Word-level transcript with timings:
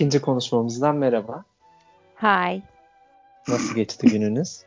İkinci 0.00 0.20
konuşmamızdan 0.20 0.96
merhaba. 0.96 1.44
Hi. 2.22 2.62
Nasıl 3.48 3.74
geçti 3.74 4.06
gününüz? 4.06 4.64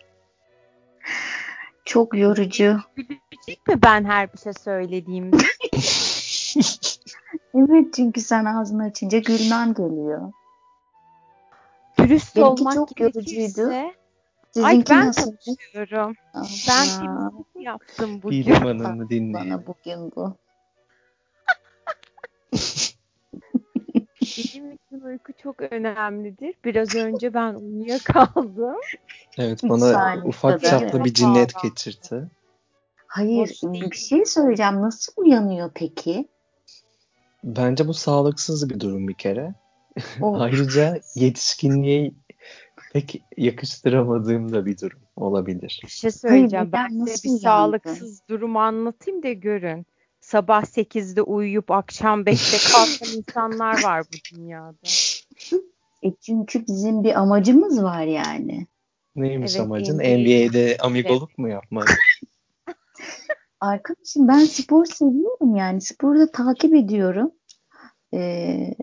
Çok 1.85 2.17
yorucu. 2.17 2.77
Bilecek 2.97 3.67
mi 3.67 3.81
ben 3.83 4.05
her 4.05 4.33
bir 4.33 4.37
şey 4.37 4.53
söylediğimde? 4.53 5.37
Evet 7.55 7.93
çünkü 7.93 8.21
sen 8.21 8.45
ağzını 8.45 8.83
açınca 8.83 9.19
gülmem 9.19 9.73
geliyor. 9.73 10.33
Dürüst 11.97 12.35
Benimki 12.35 12.61
olmak 12.61 12.73
çok 12.73 12.99
yorucuydu. 12.99 13.69
Ay 13.69 13.93
Sizinki 14.53 14.89
ben 14.89 15.07
nasıl? 15.07 15.35
konuşuyorum. 15.45 16.15
Ben 16.67 16.99
temizlik 16.99 17.65
yaptım 17.65 18.21
bugün. 18.23 18.53
Hanım'ı 18.53 19.09
dinleyin. 19.09 19.33
bana 19.33 19.67
bugün 19.67 20.11
bu. 20.15 20.35
Benim 24.37 24.71
için 24.71 25.01
uyku 25.05 25.33
çok 25.43 25.61
önemlidir. 25.61 26.55
Biraz 26.65 26.95
önce 26.95 27.33
ben 27.33 27.53
uyuyakaldım. 27.53 28.75
Evet 29.37 29.63
bana 29.63 29.91
saniye 29.91 30.23
ufak 30.25 30.63
çaplı 30.63 31.05
bir 31.05 31.13
cinnet 31.13 31.53
geçirdi. 31.63 32.29
Hayır 33.07 33.59
bir 33.63 33.95
şey 33.95 34.25
söyleyeceğim. 34.25 34.81
Nasıl 34.81 35.13
uyanıyor 35.17 35.71
peki? 35.75 36.27
Bence 37.43 37.87
bu 37.87 37.93
sağlıksız 37.93 38.69
bir 38.69 38.79
durum 38.79 39.07
bir 39.07 39.13
kere. 39.13 39.53
Ayrıca 40.21 40.99
yetişkinliğe 41.15 42.11
pek 42.93 43.23
yakıştıramadığım 43.37 44.53
da 44.53 44.65
bir 44.65 44.77
durum 44.77 44.99
olabilir. 45.15 45.81
Bir 45.83 45.89
şey 45.89 46.11
söyleyeceğim. 46.11 46.71
Hayır, 46.71 46.71
ben 46.71 46.89
size 46.89 47.11
nasıl 47.11 47.29
bir 47.29 47.39
sağlıksız 47.39 48.21
durum 48.29 48.57
anlatayım 48.57 49.23
da 49.23 49.31
görün. 49.31 49.85
Sabah 50.23 50.63
8'de 50.63 51.21
uyuyup 51.21 51.71
akşam 51.71 52.23
5'te 52.23 52.57
kalkan 52.73 53.17
insanlar 53.17 53.83
var 53.83 54.03
bu 54.13 54.35
dünyada. 54.35 54.77
e 56.03 56.13
çünkü 56.21 56.67
bizim 56.67 57.03
bir 57.03 57.19
amacımız 57.19 57.83
var 57.83 58.03
yani. 58.03 58.67
Neymiş 59.15 59.51
Evet, 59.51 59.61
amacın? 59.61 59.97
NBA. 59.97 60.03
NBA'de 60.03 60.77
amigoluk 60.79 61.37
mu 61.37 61.49
yapmak? 61.49 61.87
Arkadaşım 63.59 64.27
ben 64.27 64.45
spor 64.45 64.85
seviyorum 64.85 65.55
yani. 65.55 65.81
Sporu 65.81 66.19
da 66.19 66.31
takip 66.31 66.75
ediyorum. 66.75 67.31
Ee, 68.13 68.73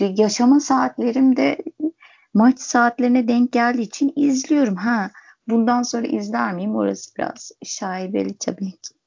yaşama 0.00 0.60
saatlerim 0.60 1.36
de 1.36 1.58
maç 2.34 2.60
saatlerine 2.60 3.28
denk 3.28 3.52
geldiği 3.52 3.82
için 3.82 4.12
izliyorum. 4.16 4.76
Ha, 4.76 5.10
bundan 5.48 5.82
sonra 5.82 6.06
izler 6.06 6.54
miyim? 6.54 6.76
Orası 6.76 7.10
biraz 7.18 7.52
şaibeli 7.64 8.38
tabii 8.38 8.70
ki. 8.70 8.99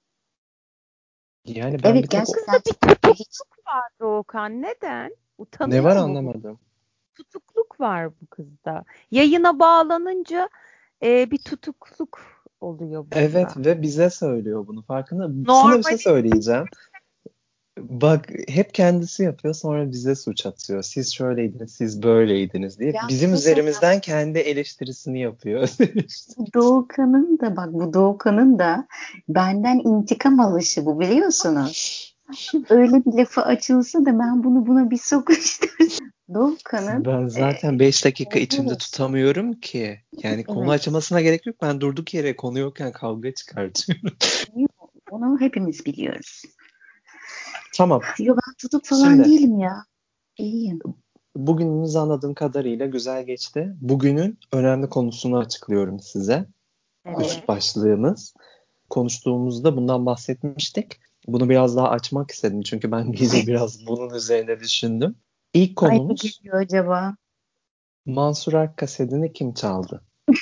Yani 1.45 1.83
ben 1.83 1.89
Evet 1.91 2.03
bir 2.03 2.07
tek 2.07 2.25
gerçekten 2.25 2.95
Bir 3.11 3.13
hiç 3.13 3.39
var 3.67 3.83
Doğukan. 3.99 4.61
Neden? 4.61 5.15
Utanıyor 5.37 5.83
ne 5.83 5.87
var 5.89 5.95
mu? 5.95 6.01
anlamadım. 6.01 6.59
Tutukluk 7.15 7.79
var 7.79 8.09
bu 8.21 8.25
kızda. 8.29 8.83
Yayına 9.11 9.59
bağlanınca 9.59 10.49
e, 11.03 11.31
bir 11.31 11.37
tutukluk 11.37 12.21
oluyor 12.61 13.05
burada. 13.05 13.19
Evet 13.19 13.57
ve 13.57 13.81
bize 13.81 14.09
söylüyor 14.09 14.67
bunu 14.67 14.81
farkında. 14.81 15.23
Sana 15.23 15.33
bir 15.37 15.47
Normal- 15.47 15.83
şey 15.83 15.97
söyleyeceğim. 15.97 16.65
Bak 17.77 18.29
hep 18.47 18.73
kendisi 18.73 19.23
yapıyor 19.23 19.53
sonra 19.53 19.91
bize 19.91 20.15
suç 20.15 20.45
atıyor. 20.45 20.83
Siz 20.83 21.13
şöyleydiniz, 21.13 21.71
siz 21.71 22.03
böyleydiniz 22.03 22.79
diye. 22.79 22.91
Ya 22.91 23.01
Bizim 23.09 23.33
üzerimizden 23.33 23.99
kendi 23.99 24.39
eleştirisini 24.39 25.19
yapıyor. 25.19 25.69
Doğukan'ın 26.53 27.39
da 27.39 27.55
bak 27.55 27.73
bu 27.73 27.93
Doğukan'ın 27.93 28.59
da 28.59 28.87
benden 29.29 29.79
intikam 29.79 30.39
alışı 30.39 30.85
bu 30.85 30.99
biliyorsunuz. 30.99 32.13
Öyle 32.69 33.05
bir 33.05 33.13
lafı 33.13 33.41
açılsa 33.41 33.99
da 33.99 34.19
ben 34.19 34.43
bunu 34.43 34.67
buna 34.67 34.91
bir 34.91 34.97
sokuştursam. 34.97 36.07
Doğukan'ın 36.33 37.05
ben 37.05 37.27
zaten 37.27 37.79
5 37.79 38.05
dakika 38.05 38.39
evet. 38.39 38.53
içimde 38.53 38.77
tutamıyorum 38.77 39.53
ki. 39.53 39.99
Yani 40.23 40.43
konu 40.43 40.59
Evet. 40.59 40.69
açılmasına 40.69 41.21
gerek 41.21 41.45
yok. 41.45 41.55
Ben 41.61 41.81
durduk 41.81 42.13
yere 42.13 42.35
konu 42.35 42.59
yokken 42.59 42.91
kavga 42.91 43.33
çıkartıyorum. 43.33 44.17
onu 45.11 45.39
hepimiz 45.39 45.85
biliyoruz. 45.85 46.43
Tamam. 47.73 48.01
Yo 48.19 48.35
ben 48.35 48.53
tutuk 48.57 48.85
falan 48.85 49.09
Şimdi. 49.09 49.23
değilim 49.23 49.59
ya. 49.59 49.85
İyiyim. 50.37 50.79
Bugünümüz 51.35 51.95
anladığım 51.95 52.33
kadarıyla 52.33 52.85
güzel 52.85 53.25
geçti. 53.25 53.75
Bugünün 53.81 54.39
önemli 54.51 54.89
konusunu 54.89 55.37
açıklıyorum 55.37 55.99
size. 55.99 56.45
Evet. 57.05 57.21
Üst 57.21 57.47
başlığımız. 57.47 58.33
Konuştuğumuzda 58.89 59.77
bundan 59.77 60.05
bahsetmiştik. 60.05 60.99
Bunu 61.27 61.49
biraz 61.49 61.75
daha 61.75 61.89
açmak 61.89 62.31
istedim 62.31 62.61
çünkü 62.61 62.91
ben 62.91 63.11
gece 63.11 63.47
biraz 63.47 63.87
bunun 63.87 64.15
üzerine 64.15 64.59
düşündüm. 64.59 65.15
İlk 65.53 65.83
Ay 65.83 65.97
konumuz 65.97 66.21
geliyor 66.21 66.61
acaba? 66.61 67.15
Mansur 68.05 68.53
Ark 68.53 68.77
kasetini 68.77 69.33
kim 69.33 69.53
çaldı? 69.53 70.03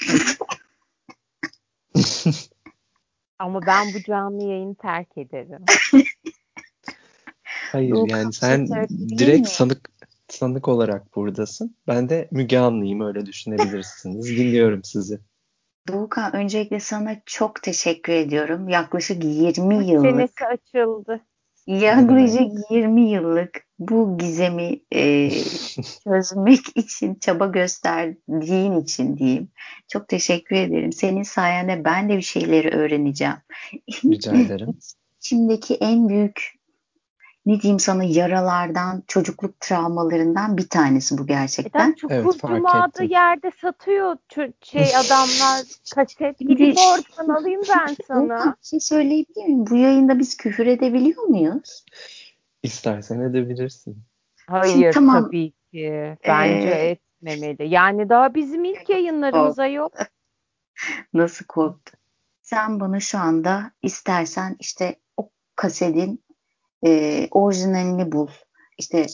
Ama 3.39 3.59
ben 3.67 3.87
bu 3.93 4.03
canlı 4.03 4.43
yayını 4.43 4.75
terk 4.75 5.17
ederim. 5.17 5.65
Hayır 7.71 7.91
Doğukan 7.91 8.17
yani 8.17 8.33
sen 8.33 8.67
direkt 8.67 9.19
miyim? 9.19 9.45
sanık 9.45 9.89
sanık 10.27 10.67
olarak 10.67 11.15
buradasın. 11.15 11.75
Ben 11.87 12.09
de 12.09 12.27
Müge 12.31 12.57
Anlı'yım 12.57 13.01
öyle 13.01 13.25
düşünebilirsiniz. 13.25 14.25
Dinliyorum 14.37 14.83
sizi. 14.83 15.19
Doğukan 15.87 16.35
öncelikle 16.35 16.79
sana 16.79 17.21
çok 17.25 17.63
teşekkür 17.63 18.13
ediyorum. 18.13 18.69
Yaklaşık 18.69 19.23
20 19.23 19.87
yıllık 19.87 20.03
Çenesi 20.03 20.45
açıldı. 20.45 21.21
yaklaşık 21.67 22.71
20 22.71 23.09
yıllık 23.09 23.67
bu 23.79 24.17
gizemi 24.17 24.79
e, 24.95 25.29
çözmek 26.03 26.77
için 26.77 27.15
çaba 27.15 27.45
gösterdiğin 27.45 28.81
için 28.81 29.17
diyeyim. 29.17 29.49
Çok 29.87 30.07
teşekkür 30.07 30.55
ederim. 30.55 30.91
Senin 30.91 31.23
sayende 31.23 31.85
ben 31.85 32.09
de 32.09 32.17
bir 32.17 32.21
şeyleri 32.21 32.69
öğreneceğim. 32.69 33.37
Rica 34.05 34.37
ederim. 34.37 34.77
İçimdeki 35.19 35.75
en 35.75 36.09
büyük 36.09 36.60
ne 37.45 37.61
diyeyim 37.61 37.79
sana 37.79 38.03
yaralardan, 38.03 39.03
çocukluk 39.07 39.59
travmalarından 39.59 40.57
bir 40.57 40.69
tanesi 40.69 41.17
bu 41.17 41.27
gerçekten. 41.27 41.81
Neden 41.81 41.93
Çukur 41.95 42.15
Evet, 42.15 42.37
fark 42.37 42.55
Cuma'da 42.55 42.87
ettim. 42.87 43.09
yerde 43.09 43.51
satıyor 43.61 44.15
şey 44.61 44.95
adamlar 44.97 45.61
kaset. 45.95 46.39
Gidip 46.39 46.77
oradan 46.77 47.33
alayım 47.33 47.61
ben 47.69 47.95
sana. 48.07 48.55
Bir 48.61 48.67
şey 48.67 48.79
söyleyebilir 48.79 49.45
miyim? 49.45 49.65
Bu 49.69 49.75
yayında 49.75 50.19
biz 50.19 50.37
küfür 50.37 50.67
edebiliyor 50.67 51.23
muyuz? 51.23 51.85
İstersen 52.63 53.19
edebilirsin. 53.19 54.03
Hayır 54.47 54.93
tamam. 54.93 55.23
tabii 55.25 55.51
ki. 55.51 56.17
Bence 56.27 56.67
Ee, 56.69 56.89
etmemeli. 56.89 57.69
Yani 57.73 58.09
daha 58.09 58.35
bizim 58.35 58.63
ilk 58.65 58.89
yayınlarımıza 58.89 59.67
yok. 59.67 59.93
Nasıl 61.13 61.45
korktu? 61.45 61.97
Sen 62.41 62.79
bana 62.79 62.99
şu 62.99 63.17
anda 63.19 63.71
istersen 63.81 64.55
işte 64.59 64.95
o 65.17 65.29
kasetin 65.55 66.23
e, 66.85 67.27
orijinalini 67.31 68.11
bul. 68.11 68.27
İşte 68.77 69.05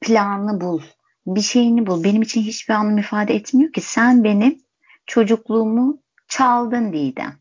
planını 0.00 0.60
bul. 0.60 0.80
Bir 1.26 1.40
şeyini 1.40 1.86
bul. 1.86 2.04
Benim 2.04 2.22
için 2.22 2.40
hiçbir 2.40 2.74
anlam 2.74 2.98
ifade 2.98 3.34
etmiyor 3.34 3.72
ki. 3.72 3.80
Sen 3.80 4.24
benim 4.24 4.58
çocukluğumu 5.06 6.02
çaldın 6.28 6.92
Didem. 6.92 7.32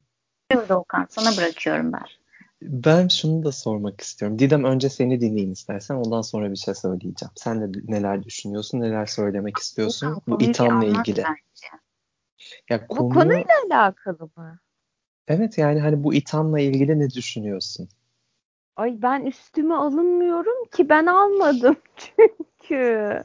Buyur 0.52 0.70
Doğukan 0.70 1.08
sana 1.10 1.38
bırakıyorum 1.38 1.94
ben. 1.94 2.06
Ben 2.62 3.08
şunu 3.08 3.44
da 3.44 3.52
sormak 3.52 4.02
istiyorum. 4.02 4.40
Didem 4.40 4.64
önce 4.64 4.90
seni 4.90 5.22
dinleyin 5.22 5.52
istersen. 5.52 5.96
Ondan 5.96 6.22
sonra 6.22 6.52
bir 6.52 6.56
şey 6.56 6.74
söyleyeceğim. 6.74 7.32
Sen 7.36 7.62
de 7.62 7.80
neler 7.88 8.24
düşünüyorsun, 8.24 8.80
neler 8.80 9.06
söylemek 9.06 9.58
istiyorsun 9.58 10.22
bu 10.28 10.42
ithamla 10.42 10.86
ilgili. 10.86 11.18
bence. 11.18 11.68
Ya 12.70 12.82
Bu 12.90 12.96
konu 12.96 13.14
konuyla 13.14 13.46
alakalı 13.70 14.30
mı? 14.36 14.60
Evet 15.28 15.58
yani 15.58 15.80
hani 15.80 16.04
bu 16.04 16.14
ithamla 16.14 16.60
ilgili 16.60 17.00
ne 17.00 17.10
düşünüyorsun? 17.10 17.90
Ay 18.80 19.02
ben 19.02 19.26
üstüme 19.26 19.76
alınmıyorum 19.76 20.66
ki 20.72 20.90
ben 20.90 21.06
almadım 21.06 21.78
çünkü. 21.98 23.24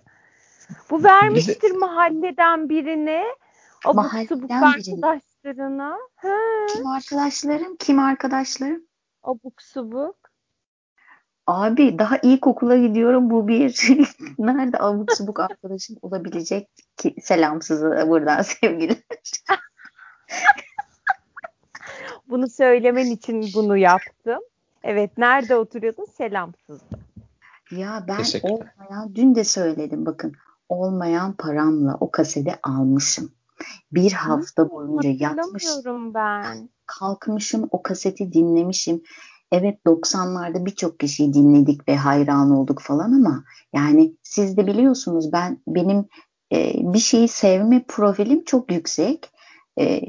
Bu 0.90 1.04
vermiştir 1.04 1.70
mahalleden 1.70 2.68
birine. 2.68 3.24
Abuk 3.84 4.06
subuk 4.28 4.50
arkadaşlarına. 4.50 5.98
He, 6.16 6.28
Kim 6.72 6.86
arkadaşlarım? 6.86 7.76
Kim 7.76 7.98
arkadaşlarım? 7.98 8.86
abuk 9.22 9.62
subuk. 9.62 10.16
Abi 11.46 11.98
daha 11.98 12.18
ilkokula 12.18 12.76
gidiyorum 12.76 13.30
bu 13.30 13.48
bir. 13.48 13.88
Nerede 14.38 14.78
abuk 14.78 15.12
subuk 15.12 15.40
arkadaşım 15.40 15.96
olabilecek 16.02 16.68
ki 16.96 17.14
selamsızı 17.22 18.04
buradan 18.08 18.42
sevgiler. 18.60 18.96
Bunu 22.28 22.48
söylemen 22.48 23.06
için 23.06 23.44
bunu 23.54 23.76
yaptım. 23.76 24.40
Evet 24.84 25.18
nerede 25.18 25.56
oturuyordun? 25.56 26.04
Selamsızdı. 26.04 26.98
Ya 27.70 28.04
ben 28.08 28.24
olmayan 28.42 29.14
dün 29.14 29.34
de 29.34 29.44
söyledim 29.44 30.06
bakın 30.06 30.32
olmayan 30.68 31.32
paramla 31.32 31.96
o 32.00 32.10
kaseti 32.10 32.54
almışım. 32.62 33.32
Bir 33.92 34.12
hafta 34.12 34.70
boyunca 34.70 35.10
yatmış 35.10 35.64
Hatırlamıyorum 35.66 36.14
ben. 36.14 36.68
kalkmışım 36.86 37.68
o 37.70 37.82
kaseti 37.82 38.32
dinlemişim. 38.32 39.02
evet 39.52 39.78
90'larda 39.86 40.66
birçok 40.66 41.00
kişiyi 41.00 41.34
dinledik 41.34 41.88
ve 41.88 41.96
hayran 41.96 42.50
olduk 42.50 42.80
falan 42.80 43.12
ama 43.12 43.44
yani 43.72 44.16
siz 44.22 44.56
de 44.56 44.66
biliyorsunuz 44.66 45.32
ben 45.32 45.62
benim 45.66 46.04
e, 46.52 46.72
bir 46.74 46.98
şeyi 46.98 47.28
sevme 47.28 47.84
profilim 47.88 48.44
çok 48.44 48.72
yüksek. 48.72 49.30
E, 49.80 50.00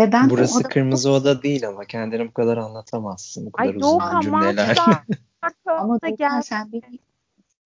ve 0.00 0.12
ben 0.12 0.30
Burası 0.30 0.62
kırmızı 0.62 1.10
oda 1.10 1.42
değil 1.42 1.68
ama 1.68 1.84
kendini 1.84 2.28
bu 2.28 2.32
kadar 2.32 2.56
anlatamazsın. 2.56 3.46
Bu 3.46 3.52
kadar 3.52 3.68
Ay 3.68 3.76
uzun 3.76 3.80
Doğukan 3.90 4.20
cümleler. 4.20 4.78
ama 5.66 5.98
Doğukan 6.02 6.40
sen 6.40 6.72
bir, 6.72 6.82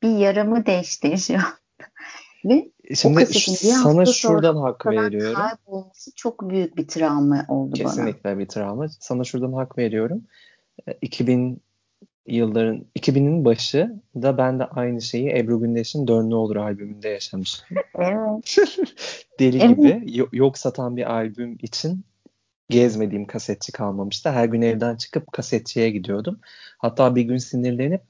bir 0.02 0.19
yaramı 0.19 0.66
değiştir 0.66 1.16
şu. 1.16 1.34
Ve 2.44 2.70
Şimdi 2.94 3.26
sana 3.26 4.06
şuradan 4.06 4.56
hak 4.56 4.86
veriyorum. 4.86 5.34
Kaybolması 5.34 6.10
çok 6.16 6.50
büyük 6.50 6.76
bir 6.76 6.88
travma 6.88 7.44
oldu 7.48 7.72
Kesinlikle 7.72 7.84
bana. 7.84 8.06
Kesinlikle 8.06 8.38
bir 8.38 8.48
travma. 8.48 8.88
Sana 8.88 9.25
şuradan 9.25 9.52
hak 9.52 9.78
veriyorum. 9.78 10.22
2000 11.02 11.52
e, 12.26 12.34
yılların 12.34 12.84
2000'in 12.98 13.44
başı 13.44 14.02
da 14.14 14.38
ben 14.38 14.58
de 14.58 14.64
aynı 14.64 15.02
şeyi 15.02 15.31
Ebru 15.31 15.60
Gündeş'in 15.60 16.08
Dön 16.08 16.31
Ne 16.31 16.34
Olur 16.34 16.56
albümünde 16.56 17.08
yaşamıştım. 17.08 17.76
Evet. 17.98 18.56
Deli 19.38 19.58
evet. 19.62 19.76
gibi 19.76 20.26
yok 20.32 20.58
satan 20.58 20.96
bir 20.96 21.12
albüm 21.12 21.58
için 21.62 22.04
gezmediğim 22.70 23.26
kasetçi 23.26 23.72
kalmamıştı. 23.72 24.31
Her 24.31 24.44
gün 24.44 24.62
evden 24.62 24.96
çıkıp 24.96 25.32
kasetçiye 25.32 25.90
gidiyordum. 25.90 26.40
Hatta 26.78 27.16
bir 27.16 27.22
gün 27.22 27.37
sinirlenip 27.37 28.02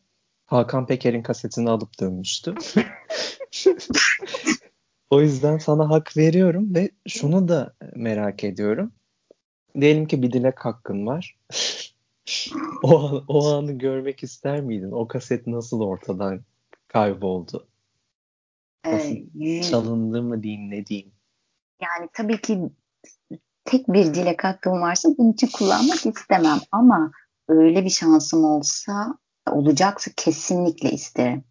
Hakan 0.47 0.87
Peker'in 0.87 1.23
kasetini 1.23 1.71
alıp 1.71 2.01
dönmüştüm. 2.01 2.55
o 5.11 5.21
yüzden 5.21 5.59
sana 5.59 5.91
hak 5.91 6.17
veriyorum 6.17 6.75
ve 6.75 6.91
şunu 7.09 7.49
da 7.49 7.75
merak 7.97 8.45
ediyorum. 8.45 8.93
Diyelim 9.81 10.07
ki 10.07 10.23
bir 10.23 10.33
dilek 10.33 10.65
hakkın 10.65 11.07
var. 11.07 11.39
o, 12.83 12.99
an, 12.99 13.25
o 13.29 13.49
anı 13.49 13.73
görmek 13.73 14.23
ister 14.23 14.61
miydin? 14.61 14.93
O 14.93 15.09
kaset 15.09 15.47
nasıl 15.47 15.81
ortadan 15.81 16.45
kayboldu? 16.89 17.69
Nasıl 18.87 19.17
ee, 19.41 19.63
çalındı 19.63 20.23
mı 20.23 20.43
diyeyim 20.43 20.71
ne 20.71 20.87
diyeyim? 20.87 21.13
Yani 21.83 22.09
tabii 22.13 22.41
ki 22.41 22.71
tek 23.65 23.89
bir 23.89 24.15
dilek 24.15 24.45
hakkım 24.45 24.81
varsa 24.81 25.09
bunun 25.19 25.33
için 25.33 25.49
kullanmak 25.53 26.07
istemem 26.07 26.59
ama 26.73 27.11
öyle 27.49 27.85
bir 27.85 27.91
şansım 27.91 28.45
olsa 28.45 29.19
olacaksa 29.51 30.11
kesinlikle 30.17 30.91
isterim. 30.91 31.45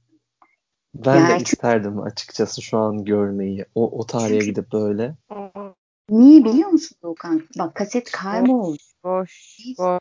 Ben 0.96 1.16
yani 1.16 1.40
de 1.40 1.44
isterdim 1.44 2.02
açıkçası 2.02 2.62
şu 2.62 2.78
an 2.78 3.06
görmeyi. 3.06 3.66
O, 3.76 4.00
o 4.00 4.06
tarihe 4.06 4.40
çünkü, 4.40 4.46
gidip 4.46 4.74
böyle. 4.74 5.16
Niye 6.10 6.46
biliyor 6.46 6.70
musun 6.70 6.98
Doğukan? 7.04 7.48
Bak 7.60 7.76
kaset 7.76 8.12
kayboldu. 8.12 8.78
Boş, 9.04 9.58
biz, 9.60 9.78
boş. 9.78 10.00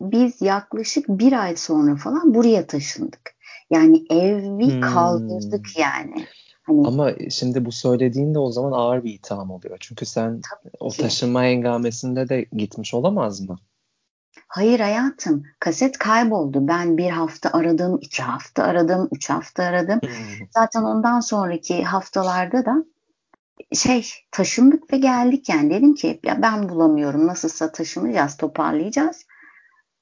biz 0.00 0.42
yaklaşık 0.42 1.08
bir 1.08 1.32
ay 1.32 1.56
sonra 1.56 1.96
falan 1.96 2.34
buraya 2.34 2.66
taşındık. 2.66 3.34
Yani 3.70 4.04
evi 4.10 4.72
hmm. 4.72 4.80
kaldırdık 4.80 5.78
yani. 5.78 6.26
Hani, 6.62 6.86
Ama 6.86 7.10
şimdi 7.30 7.64
bu 7.64 7.72
söylediğin 7.72 8.34
de 8.34 8.38
o 8.38 8.50
zaman 8.50 8.72
ağır 8.72 9.04
bir 9.04 9.14
itham 9.14 9.50
oluyor. 9.50 9.76
Çünkü 9.80 10.06
sen 10.06 10.40
o 10.80 10.90
taşınma 10.90 11.44
engamesinde 11.44 12.28
de 12.28 12.46
gitmiş 12.52 12.94
olamaz 12.94 13.40
mı? 13.40 13.58
Hayır 14.48 14.80
hayatım 14.80 15.44
kaset 15.60 15.98
kayboldu. 15.98 16.68
Ben 16.68 16.98
bir 16.98 17.10
hafta 17.10 17.50
aradım, 17.52 17.98
iki 18.00 18.22
hafta 18.22 18.62
aradım, 18.62 19.08
üç 19.12 19.30
hafta 19.30 19.64
aradım. 19.64 20.00
Hmm. 20.00 20.46
Zaten 20.50 20.82
ondan 20.82 21.20
sonraki 21.20 21.84
haftalarda 21.84 22.64
da 22.66 22.84
şey 23.74 24.06
taşındık 24.30 24.92
ve 24.92 24.98
geldik 24.98 25.48
yani 25.48 25.70
dedim 25.70 25.94
ki 25.94 26.20
ya 26.24 26.42
ben 26.42 26.68
bulamıyorum 26.68 27.26
nasılsa 27.26 27.72
taşınacağız 27.72 28.36
toparlayacağız 28.36 29.26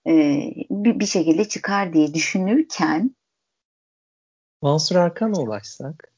ee, 0.06 0.40
bir, 0.70 1.00
bir 1.00 1.06
şekilde 1.06 1.48
çıkar 1.48 1.92
diye 1.92 2.14
düşünürken 2.14 3.16
Mansur 4.62 4.96
Arkan'a 4.96 5.40
ulaşsak 5.40 6.12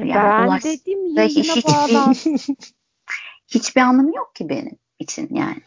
yani 0.00 0.14
ben 0.14 0.46
ulaş, 0.46 0.64
dedim 0.64 1.16
yayına 1.16 1.54
hiç, 1.54 1.66
bağlan. 1.66 2.14
hiçbir 3.48 3.80
anlamı 3.80 4.16
yok 4.16 4.34
ki 4.34 4.48
benim 4.48 4.78
için 4.98 5.28
yani. 5.34 5.62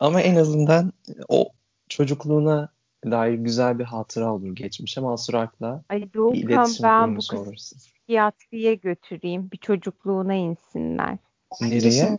Ama 0.00 0.20
en 0.20 0.36
azından 0.36 0.92
o 1.28 1.48
çocukluğuna 1.88 2.68
dair 3.04 3.34
güzel 3.34 3.78
bir 3.78 3.84
hatıra 3.84 4.34
olur 4.34 4.56
geçmişe 4.56 5.00
Mansur 5.00 5.34
Ark'la 5.34 5.84
Ay 5.88 6.14
Doğukan 6.14 6.70
ben 6.82 7.16
bu 7.16 7.20
kız 7.30 7.54
psikiyatriye 7.54 8.74
götüreyim. 8.74 9.50
Bir 9.50 9.56
çocukluğuna 9.58 10.34
insinler. 10.34 11.18
Nereye? 11.60 12.18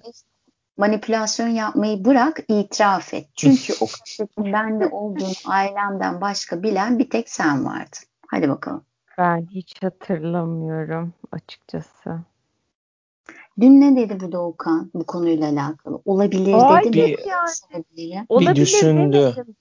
manipülasyon 0.78 1.48
yapmayı 1.48 2.06
bırak 2.06 2.40
itiraf 2.48 3.14
et. 3.14 3.28
Çünkü 3.36 3.74
o 3.82 3.86
kasetin 3.86 4.54
bende 4.54 4.88
olduğunu 4.88 5.34
ailemden 5.46 6.22
başka 6.22 6.64
bilen 6.64 7.00
bir 7.00 7.10
tek 7.10 7.30
sen 7.30 7.66
vardın. 7.66 8.04
Hadi 8.28 8.50
bakalım. 8.50 8.86
Ben 9.18 9.48
hiç 9.52 9.84
hatırlamıyorum 9.84 11.14
açıkçası. 11.32 12.20
Dün 13.60 13.82
ne 13.82 14.10
dedi 14.10 14.20
bu 14.28 14.32
Doğukan 14.32 14.92
bu 14.94 15.06
konuyla 15.06 15.50
alakalı? 15.50 16.02
Olabilir 16.06 16.54
Ay, 16.54 16.84
dedi 16.84 17.02
mi? 17.02 17.16
Yani. 17.98 18.26
Olabilir 18.30 18.56
bir 18.56 18.62
düşündü. 18.62 19.34
Demedim. 19.36 19.56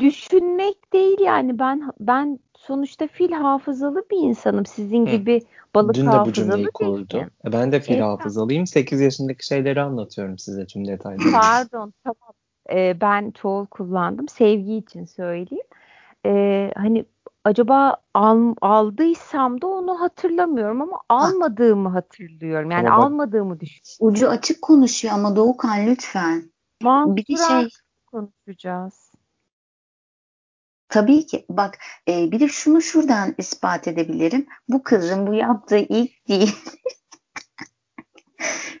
Düşünmek 0.00 0.92
değil 0.92 1.20
yani 1.20 1.58
ben 1.58 1.92
ben 2.00 2.38
sonuçta 2.56 3.06
fil 3.06 3.32
hafızalı 3.32 4.04
bir 4.10 4.18
insanım. 4.18 4.66
Sizin 4.66 5.06
Hı. 5.06 5.10
gibi 5.10 5.42
balık 5.74 5.94
Dün 5.94 6.06
de 6.06 6.24
bu 6.26 6.32
cümleyi 6.32 6.66
kurdu. 6.74 7.26
E, 7.44 7.52
ben 7.52 7.72
de 7.72 7.80
fil 7.80 7.94
evet. 7.94 8.04
hafızalıyım. 8.04 8.66
8 8.66 9.00
yaşındaki 9.00 9.46
şeyleri 9.46 9.80
anlatıyorum 9.80 10.38
size 10.38 10.66
tüm 10.66 10.86
detayları. 10.86 11.32
Pardon 11.32 11.92
tamam. 12.04 12.34
Ee, 12.72 13.00
ben 13.00 13.30
çoğul 13.30 13.66
kullandım. 13.66 14.28
Sevgi 14.28 14.76
için 14.76 15.04
söyleyeyim. 15.04 15.66
Ee, 16.26 16.70
hani 16.76 17.04
acaba 17.44 17.96
al, 18.14 18.54
aldıysam 18.60 19.60
da 19.60 19.66
onu 19.66 20.00
hatırlamıyorum 20.00 20.82
ama 20.82 21.00
almadığımı 21.08 21.88
hatırlıyorum. 21.88 22.70
Yani 22.70 22.86
bak, 22.86 22.98
almadığımı 22.98 23.60
düşünüyorum. 23.60 24.14
Ucu 24.14 24.28
açık 24.28 24.62
konuşuyor 24.62 25.14
ama 25.14 25.36
Doğukan 25.36 25.86
lütfen. 25.86 26.52
Mansur 26.82 27.16
bir 27.16 27.36
şey 27.36 27.68
konuşacağız. 28.06 29.12
Tabii 30.88 31.26
ki 31.26 31.46
bak 31.48 31.78
e, 32.08 32.32
bir 32.32 32.40
de 32.40 32.48
şunu 32.48 32.82
şuradan 32.82 33.34
ispat 33.38 33.88
edebilirim. 33.88 34.46
Bu 34.68 34.82
kızın 34.82 35.26
bu 35.26 35.34
yaptığı 35.34 35.78
ilk 35.78 36.28
değil. 36.28 36.56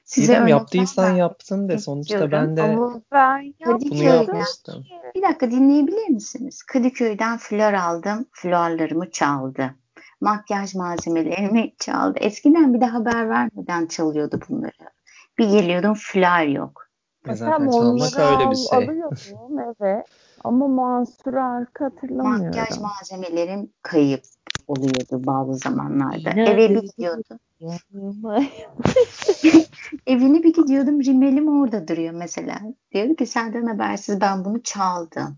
Size 0.04 0.32
İrem 0.32 0.46
yaptıysan 0.46 1.10
ben. 1.10 1.16
yaptın 1.16 1.68
de 1.68 1.78
sonuçta 1.78 2.32
ben 2.32 2.56
de 2.56 2.62
Ama 2.62 3.00
ben 3.12 3.54
bunu 3.90 4.02
yapmıştım. 4.02 4.84
Bir 5.14 5.22
dakika 5.22 5.50
dinleyebilir 5.50 6.08
misiniz? 6.08 6.62
Kadıköy'den 6.62 7.38
flor 7.38 7.72
aldım. 7.72 8.26
Florlarımı 8.32 9.10
çaldı. 9.10 9.74
Makyaj 10.20 10.74
malzemelerimi 10.74 11.72
çaldı. 11.78 12.18
Eskiden 12.18 12.74
bir 12.74 12.80
de 12.80 12.86
haber 12.86 13.28
vermeden 13.28 13.86
çalıyordu 13.86 14.40
bunları. 14.48 14.90
Bir 15.38 15.48
geliyordum 15.48 15.94
flor 15.94 16.46
yok. 16.46 16.84
E 17.28 17.34
zaten 17.34 17.70
çalmak 17.70 18.18
öyle 18.18 18.50
bir 18.50 18.56
şey. 18.56 18.78
Alıyorum 18.78 19.58
evet. 19.58 20.06
Ama 20.44 20.68
Mansur 20.68 21.34
Arka 21.34 21.84
hatırlamıyorum. 21.84 22.46
Makyaj 22.46 22.78
malzemelerim 22.80 23.72
kayıp 23.82 24.22
oluyordu 24.66 25.26
bazı 25.26 25.54
zamanlarda. 25.54 26.30
Yine 26.30 26.50
Eve 26.50 26.70
bir 26.70 26.82
gidiyordum. 26.82 27.38
Evine 30.06 30.42
bir 30.42 30.54
gidiyordum 30.54 31.04
rimelim 31.04 31.60
orada 31.60 31.88
duruyor 31.88 32.14
mesela. 32.14 32.60
Diyor 32.92 33.16
ki 33.16 33.26
senden 33.26 33.66
habersiz 33.66 34.20
ben 34.20 34.44
bunu 34.44 34.62
çaldım. 34.62 35.36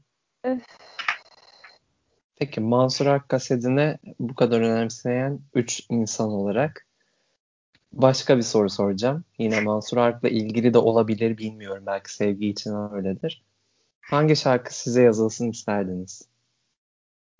Peki 2.37 2.61
Mansur 2.61 3.06
Ark 3.06 3.28
kasetine 3.28 3.99
bu 4.21 4.35
kadar 4.35 4.61
önemseyen 4.61 5.40
3 5.54 5.87
insan 5.90 6.30
olarak 6.30 6.87
başka 7.92 8.37
bir 8.37 8.42
soru 8.42 8.71
soracağım. 8.71 9.25
Yine 9.38 9.61
Mansur 9.61 9.97
Ark'la 9.97 10.28
ilgili 10.28 10.75
de 10.75 10.78
olabilir 10.78 11.38
bilmiyorum. 11.38 11.83
Belki 11.87 12.14
sevgi 12.14 12.49
için 12.49 12.92
öyledir. 12.92 13.45
Hangi 14.00 14.37
şarkı 14.37 14.78
size 14.78 15.02
yazılsın 15.02 15.50
isterdiniz? 15.50 16.28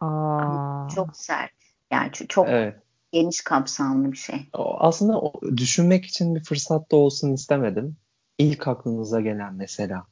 Aa. 0.01 0.89
Çok 0.95 1.17
sert. 1.17 1.51
Yani 1.91 2.11
çok 2.13 2.49
evet. 2.49 2.83
geniş 3.13 3.41
kapsamlı 3.41 4.13
bir 4.13 4.17
şey. 4.17 4.49
O, 4.53 4.77
aslında 4.81 5.21
o, 5.21 5.41
düşünmek 5.57 6.05
için 6.05 6.35
bir 6.35 6.45
fırsat 6.45 6.91
da 6.93 6.97
olsun 6.97 7.33
istemedim. 7.33 7.97
İlk 8.39 8.69
aklınıza 8.69 9.21
gelen 9.21 9.55
mesela. 9.55 10.07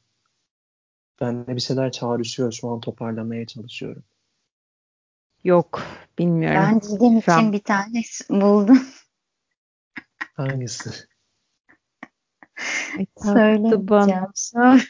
Ben 1.21 1.47
de 1.47 1.57
bir 1.57 1.61
şeyler 1.61 1.93
çağrışıyor. 1.93 2.53
Şu 2.53 2.69
an 2.69 2.81
toparlamaya 2.81 3.47
çalışıyorum. 3.47 4.05
Yok. 5.45 5.83
Bilmiyorum. 6.19 6.61
Ben 6.63 6.81
Didem 6.81 7.19
için 7.19 7.33
an... 7.33 7.53
bir 7.53 7.63
tane 7.63 8.03
buldum. 8.31 8.87
Hangisi? 10.35 10.91
Söylemeyeceğim. 13.17 14.27
Sonra. 14.35 14.81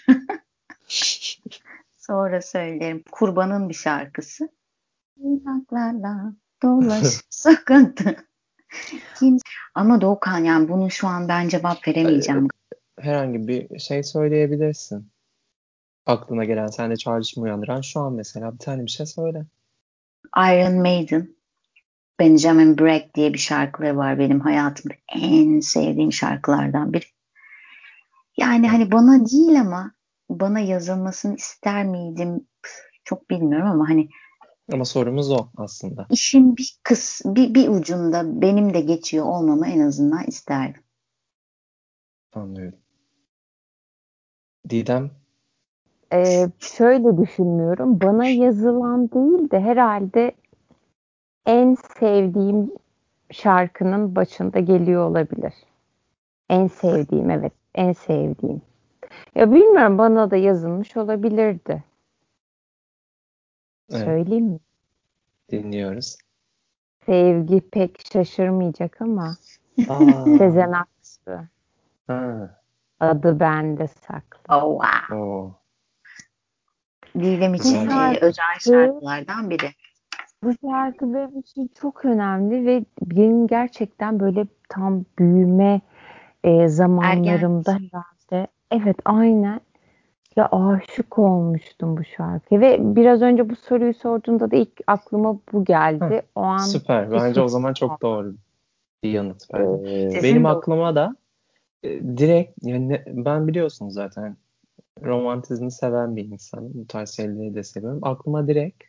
Sonra 1.98 2.42
söylerim. 2.42 3.04
Kurbanın 3.10 3.68
bir 3.68 3.74
şarkısı. 3.74 4.48
Kulaklarla 5.16 6.34
dolaş 6.62 7.06
sıkıntı. 7.30 8.16
Kim? 9.18 9.38
Ama 9.74 10.00
Doğukan 10.00 10.44
yani 10.44 10.68
bunu 10.68 10.90
şu 10.90 11.08
an 11.08 11.28
ben 11.28 11.48
cevap 11.48 11.88
veremeyeceğim. 11.88 12.48
Herhangi 13.00 13.48
bir 13.48 13.78
şey 13.78 14.02
söyleyebilirsin. 14.02 15.10
aklına 16.06 16.44
gelen, 16.44 16.66
sende 16.66 16.96
çağrışım 16.96 17.42
uyandıran 17.44 17.80
şu 17.80 18.00
an 18.00 18.12
mesela 18.12 18.52
bir 18.52 18.58
tane 18.58 18.82
bir 18.82 18.90
şey 18.90 19.06
söyle. 19.06 19.44
Iron 20.36 20.74
Maiden. 20.74 21.34
Benjamin 22.20 22.78
Breck 22.78 23.14
diye 23.14 23.32
bir 23.32 23.38
şarkıları 23.38 23.96
var 23.96 24.18
benim 24.18 24.40
hayatımda 24.40 24.94
en 25.14 25.60
sevdiğim 25.60 26.12
şarkılardan 26.12 26.92
biri. 26.92 27.04
Yani 28.36 28.68
hani 28.68 28.92
bana 28.92 29.26
değil 29.26 29.60
ama 29.60 29.92
bana 30.30 30.60
yazılmasını 30.60 31.36
ister 31.36 31.84
miydim 31.84 32.46
çok 33.04 33.30
bilmiyorum 33.30 33.68
ama 33.68 33.88
hani 33.88 34.08
ama 34.72 34.84
sorumuz 34.84 35.30
o 35.30 35.48
aslında. 35.56 36.06
İşin 36.10 36.56
bir 36.56 36.78
kıs 36.82 37.22
bir, 37.24 37.54
bir 37.54 37.68
ucunda 37.68 38.40
benim 38.42 38.74
de 38.74 38.80
geçiyor 38.80 39.26
olmamı 39.26 39.66
en 39.68 39.80
azından 39.80 40.24
isterdim. 40.26 40.82
Anlıyorum. 42.32 42.78
Didem? 44.70 45.10
Ee, 46.12 46.46
şöyle 46.58 47.18
düşünüyorum. 47.18 48.00
Bana 48.00 48.26
yazılan 48.26 49.10
değil 49.10 49.50
de 49.50 49.60
herhalde 49.60 50.32
en 51.46 51.76
sevdiğim 51.98 52.72
şarkının 53.30 54.16
başında 54.16 54.58
geliyor 54.58 55.10
olabilir. 55.10 55.54
En 56.48 56.66
sevdiğim 56.66 57.30
evet. 57.30 57.52
En 57.74 57.92
sevdiğim. 57.92 58.62
Ya 59.34 59.52
bilmiyorum 59.52 59.98
bana 59.98 60.30
da 60.30 60.36
yazılmış 60.36 60.96
olabilirdi. 60.96 61.84
Evet. 63.90 64.04
Söyleyeyim 64.04 64.44
mi? 64.44 64.58
Dinliyoruz. 65.50 66.16
Sevgi 67.06 67.60
pek 67.60 68.02
şaşırmayacak 68.12 69.02
ama 69.02 69.36
Sezen 70.38 70.72
Aksu. 70.72 71.32
Ha. 72.06 72.50
Adı 73.00 73.40
bende 73.40 73.88
saklı. 73.88 74.54
Oh 74.54 74.82
wow. 74.82 75.16
Oh. 75.16 75.52
Didem 77.18 77.54
için 77.54 77.88
şarkı, 77.88 78.26
özel 78.26 78.58
şarkılardan 78.60 79.50
biri. 79.50 79.70
Bu 80.42 80.52
şarkı 80.60 81.14
benim 81.14 81.38
için 81.38 81.70
çok 81.80 82.04
önemli 82.04 82.66
ve 82.66 82.84
benim 83.02 83.46
gerçekten 83.46 84.20
böyle 84.20 84.46
tam 84.68 85.04
büyüme 85.18 85.80
e, 86.44 86.68
zamanlarımda 86.68 87.72
Ergen. 87.72 87.90
herhalde. 87.92 88.46
Evet 88.70 88.96
aynen. 89.04 89.60
Ya 90.36 90.48
aşık 90.52 91.18
olmuştum 91.18 91.96
bu 91.96 92.04
şarkıya 92.04 92.60
ve 92.60 92.96
biraz 92.96 93.22
önce 93.22 93.50
bu 93.50 93.56
soruyu 93.56 93.94
sorduğunda 93.94 94.50
da 94.50 94.56
ilk 94.56 94.80
aklıma 94.86 95.38
bu 95.52 95.64
geldi. 95.64 96.14
Hı, 96.14 96.22
o 96.34 96.42
an 96.42 96.58
süper. 96.58 97.12
Bence 97.12 97.40
o 97.40 97.48
zaman 97.48 97.74
çok 97.74 98.02
doğru 98.02 98.34
bir 99.02 99.10
yanıt 99.10 99.54
verdim. 99.54 99.86
Ee, 99.86 100.22
Benim 100.22 100.46
aklıma 100.46 100.94
da 100.94 101.16
e, 101.82 101.88
direkt 102.18 102.58
yani 102.62 103.02
ben 103.06 103.48
biliyorsunuz 103.48 103.94
zaten 103.94 104.36
romantizmi 105.02 105.72
seven 105.72 106.16
bir 106.16 106.24
insanım. 106.24 106.72
Bu 106.74 106.86
tarz 106.86 107.10
şeyleri 107.10 107.54
de 107.54 107.62
seviyorum. 107.62 108.00
Aklıma 108.02 108.48
direkt 108.48 108.84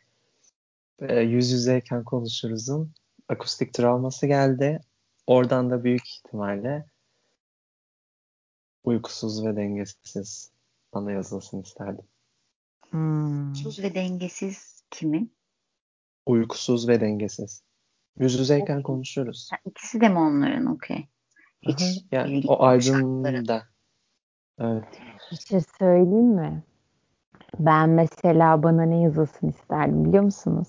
e, 1.00 1.20
yüz 1.20 1.50
yüzeyken 1.50 2.04
konuşuruzun 2.04 2.92
akustik 3.28 3.74
travması 3.74 4.26
geldi. 4.26 4.80
Oradan 5.26 5.70
da 5.70 5.84
büyük 5.84 6.08
ihtimalle 6.08 6.86
uykusuz 8.84 9.46
ve 9.46 9.56
dengesiz 9.56 10.55
bana 10.96 11.12
yazılsın 11.12 11.62
isterdim. 11.62 12.04
Hmm. 12.90 13.52
Uykusuz 13.52 13.82
ve 13.82 13.94
dengesiz 13.94 14.82
kimin? 14.90 15.32
Uykusuz 16.26 16.88
ve 16.88 17.00
dengesiz. 17.00 17.62
Yüz 18.18 18.38
yüzeyken 18.38 18.74
okay. 18.74 18.82
konuşuyoruz. 18.82 19.48
Ha, 19.52 19.56
ikisi 19.66 20.00
de 20.00 20.08
mi 20.08 20.18
onların? 20.18 20.66
Okey. 20.66 21.08
Hiç 21.62 22.04
yani 22.12 22.42
o 22.46 22.62
albümde. 22.62 23.62
Evet. 24.58 24.84
Bir 25.32 25.36
şey 25.36 25.60
söyleyeyim 25.78 26.34
mi? 26.34 26.62
Ben 27.58 27.88
mesela 27.88 28.62
bana 28.62 28.82
ne 28.82 29.00
yazılsın 29.00 29.48
isterdim 29.48 30.04
biliyor 30.04 30.24
musunuz? 30.24 30.68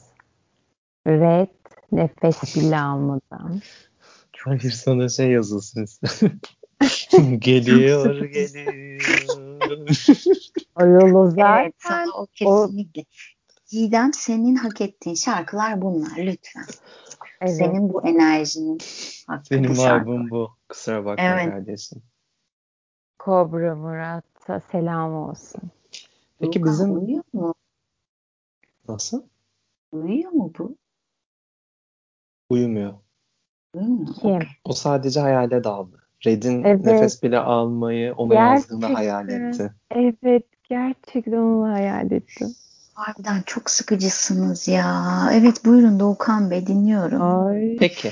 Red 1.07 1.47
nefes 1.91 2.55
bile 2.55 2.79
almadan. 2.79 3.61
Hayır 4.37 4.71
sana 4.71 5.09
şey 5.09 5.31
yazılsın 5.31 5.83
isterdim. 5.83 6.39
geliyor 7.39 8.25
geliyor. 8.25 9.46
o 10.75 10.85
yolu 10.85 11.29
zaten. 11.29 11.63
Evet 11.63 11.73
sana 11.77 12.11
o 12.17 12.25
kesinlikle. 12.25 13.01
O... 13.01 13.05
Didem 13.71 14.13
senin 14.13 14.55
hak 14.55 14.81
ettiğin 14.81 15.15
şarkılar 15.15 15.81
bunlar 15.81 16.17
lütfen. 16.17 16.65
Evet. 17.41 17.55
Senin 17.55 17.93
bu 17.93 18.07
enerjinin 18.07 18.77
hakkı 19.27 19.45
Senin 19.45 19.77
bu 19.77 19.81
albüm 19.81 20.29
bu. 20.29 20.57
Kusura 20.69 21.05
bakma 21.05 21.23
evet. 21.23 21.49
kardeşim. 21.49 22.01
Kobra 23.19 23.75
Murat'a 23.75 24.59
selam 24.71 25.13
olsun. 25.13 25.61
Peki 26.39 26.59
Luka 26.59 26.71
bizim... 26.71 26.97
Uyuyor 26.97 27.23
mu? 27.33 27.53
Nasıl? 28.87 29.23
Uyuyor 29.91 30.31
mu 30.31 30.53
bu? 30.59 30.77
Uyumuyor. 32.49 32.93
Uyumuyor. 33.73 34.41
Kim? 34.41 34.49
O 34.63 34.73
sadece 34.73 35.19
hayale 35.19 35.63
daldı. 35.63 36.06
Red'in 36.25 36.63
evet. 36.63 36.85
nefes 36.85 37.23
bile 37.23 37.39
almayı 37.39 38.13
ona 38.13 38.33
gerçekten, 38.33 38.75
yazdığını 38.75 38.93
hayal 38.95 39.29
etti. 39.29 39.73
Evet 39.91 40.43
gerçekten 40.63 41.37
onu 41.37 41.71
hayal 41.71 42.11
ettim. 42.11 42.55
Harbiden 42.93 43.41
çok 43.45 43.69
sıkıcısınız 43.69 44.67
ya. 44.67 45.29
Evet 45.33 45.65
buyurun 45.65 45.99
Doğukan 45.99 46.51
Bey 46.51 46.67
dinliyorum. 46.67 47.47
Ay. 47.47 47.75
Peki. 47.79 48.11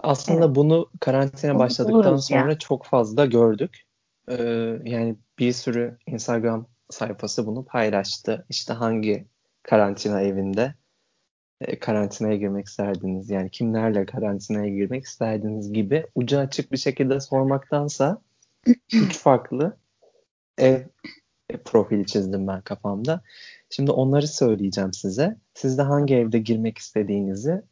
Aslında 0.00 0.46
evet. 0.46 0.56
bunu 0.56 0.90
karantina 1.00 1.54
bunu 1.54 1.58
başladıktan 1.58 2.16
sonra 2.16 2.50
ya. 2.50 2.58
çok 2.58 2.84
fazla 2.84 3.26
gördük. 3.26 3.82
Ee, 4.28 4.34
yani 4.84 5.16
bir 5.38 5.52
sürü 5.52 5.98
Instagram 6.06 6.66
sayfası 6.90 7.46
bunu 7.46 7.64
paylaştı. 7.64 8.46
İşte 8.48 8.72
hangi 8.72 9.26
karantina 9.62 10.22
evinde 10.22 10.74
e, 11.60 11.78
karantinaya 11.78 12.36
girmek 12.36 12.66
isterdiniz? 12.66 13.30
Yani 13.30 13.50
kimlerle 13.50 14.06
karantinaya 14.06 14.68
girmek 14.68 15.04
isterdiniz 15.04 15.72
gibi 15.72 16.06
ucu 16.14 16.38
açık 16.38 16.72
bir 16.72 16.76
şekilde 16.76 17.20
sormaktansa 17.20 18.22
üç 18.92 19.18
farklı 19.18 19.76
ev 20.58 20.82
profili 21.64 22.06
çizdim 22.06 22.46
ben 22.46 22.60
kafamda. 22.60 23.22
Şimdi 23.70 23.90
onları 23.90 24.28
söyleyeceğim 24.28 24.92
size. 24.92 25.36
Siz 25.54 25.78
de 25.78 25.82
hangi 25.82 26.14
evde 26.14 26.38
girmek 26.38 26.78
istediğinizi 26.78 27.62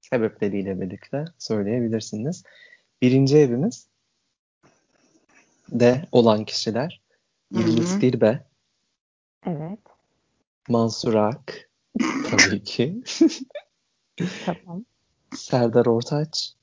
sebepleriyle 0.00 0.80
birlikte 0.80 1.24
söyleyebilirsiniz. 1.38 2.44
Birinci 3.02 3.38
evimiz 3.38 3.86
de 5.68 6.02
olan 6.12 6.44
kişiler 6.44 7.00
Yıldız 7.50 8.00
Tilbe. 8.00 8.44
Evet. 9.46 9.78
Mansur 10.68 11.14
Ak. 11.14 11.69
Tabii 12.30 12.62
ki. 12.64 13.02
tamam. 14.44 14.84
Serdar 15.36 15.86
Ortaç. 15.86 16.54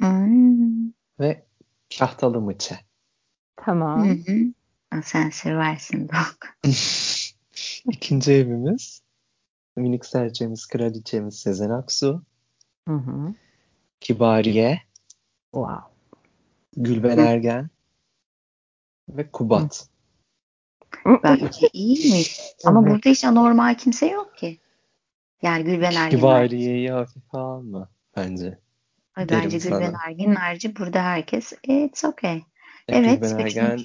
Hmm. 0.00 0.92
Ve 1.20 1.46
Kahtalı 1.98 2.40
Mıçe. 2.40 2.78
Tamam. 3.56 4.08
Hı 4.08 4.32
hı. 4.92 5.02
Sen 5.02 5.30
seversin 5.30 6.08
bak. 6.08 6.58
İkinci 7.90 8.32
evimiz 8.32 9.02
minik 9.76 10.06
serçemiz, 10.06 10.66
kraliçemiz 10.66 11.34
Sezen 11.38 11.70
Aksu. 11.70 12.22
Hı 12.88 12.94
hı. 12.94 13.34
Kibariye. 14.00 14.82
Wow. 15.52 15.96
Gülben 16.76 17.18
Ergen. 17.18 17.70
Ve 19.08 19.30
Kubat. 19.30 19.88
Bence 21.22 21.68
iyiymiş. 21.72 22.40
Ama 22.64 22.86
burada 22.86 23.10
hiç 23.10 23.24
anormal 23.24 23.74
kimse 23.74 24.06
yok 24.06 24.36
ki. 24.36 24.58
Yani 25.42 25.64
Gülben 25.64 25.92
Ergen. 25.92 26.10
Kibariye'yi 26.10 26.90
hafife 26.90 27.38
alma 27.38 27.88
bence. 28.16 28.58
Ay, 29.16 29.28
bence 29.28 29.58
Gülben 29.58 29.94
Ergen 30.06 30.34
harici 30.34 30.76
burada 30.76 31.02
herkes 31.02 31.52
it's 31.62 32.04
okay. 32.04 32.42
Evet. 32.88 33.22
Gülben 33.22 33.38
Ergen 33.38 33.80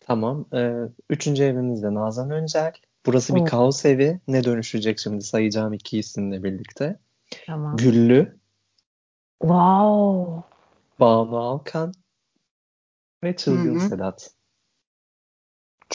tamam. 0.00 0.46
Ee, 0.54 0.74
üçüncü 1.10 1.42
evimizde 1.42 1.94
Nazan 1.94 2.30
Öncel. 2.30 2.72
Burası 3.06 3.34
bir 3.34 3.44
kaos 3.44 3.84
evi. 3.84 4.20
Ne 4.28 4.44
dönüşecek 4.44 4.98
şimdi 4.98 5.24
sayacağım 5.24 5.72
iki 5.72 5.98
isimle 5.98 6.42
birlikte. 6.42 6.98
Tamam. 7.46 7.76
Güllü. 7.76 8.38
Wow. 9.40 10.42
Banu 11.00 11.36
Alkan 11.38 11.92
ve 13.24 13.36
Çılgın 13.36 13.80
Hı-hı. 13.80 13.88
Sedat. 13.88 14.35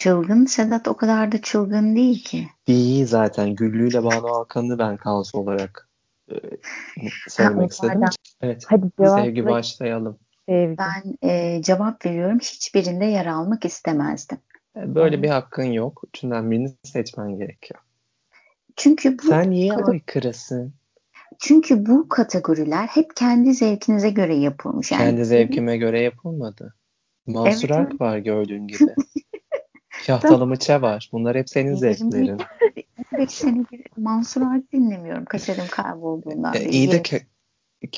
Çılgın 0.02 0.44
Sedat 0.44 0.88
o 0.88 0.96
kadar 0.96 1.32
da 1.32 1.40
çılgın 1.40 1.96
değil 1.96 2.24
ki. 2.24 2.48
Değil 2.68 3.06
zaten. 3.06 3.54
Güllü 3.54 3.88
ile 3.88 4.04
Banu 4.04 4.26
Alkan'ı 4.26 4.78
ben 4.78 4.96
kaos 4.96 5.34
olarak 5.34 5.88
e, 6.30 6.34
söylemek 7.28 7.62
ha, 7.62 7.66
istedim. 7.66 8.00
Evet. 8.40 8.64
Hadi 8.68 8.90
Sevgi 8.98 9.46
başlayalım. 9.46 10.18
Sevgi. 10.48 10.76
Ben 10.78 11.28
e, 11.28 11.62
cevap 11.62 12.06
veriyorum. 12.06 12.38
Hiçbirinde 12.38 13.04
yer 13.04 13.26
almak 13.26 13.64
istemezdim. 13.64 14.38
Böyle 14.76 15.22
bir 15.22 15.28
hakkın 15.28 15.72
yok. 15.72 16.02
Üçünden 16.08 16.50
birini 16.50 16.72
seçmen 16.82 17.36
gerekiyor. 17.36 17.80
Çünkü 18.76 19.18
bu 19.18 19.22
Sen 19.22 19.50
niye 19.50 19.72
aykırısın? 19.72 20.74
Çünkü 21.38 21.86
bu 21.86 22.08
kategoriler 22.08 22.86
hep 22.86 23.16
kendi 23.16 23.54
zevkinize 23.54 24.10
göre 24.10 24.34
yapılmış. 24.34 24.92
Yani 24.92 25.02
kendi 25.02 25.24
zevkime 25.24 25.76
göre 25.76 26.00
yapılmadı. 26.00 26.74
Mansur 27.26 27.70
evet. 27.70 27.92
Ak 27.92 28.00
var 28.00 28.18
gördüğün 28.18 28.66
gibi. 28.66 28.94
Kahtalı 30.06 30.46
Mıça 30.46 30.82
var. 30.82 31.08
Bunlar 31.12 31.36
hep 31.36 31.50
senin 31.50 31.74
zevklerin. 31.74 32.40
15 33.12 33.30
senedir 33.30 33.82
Mansur 33.96 34.42
Art 34.42 34.72
dinlemiyorum 34.72 35.24
kasetim 35.24 35.64
kaybolduğundan 35.70 36.54
E, 36.54 36.68
iyi 36.68 36.90
de 36.90 37.02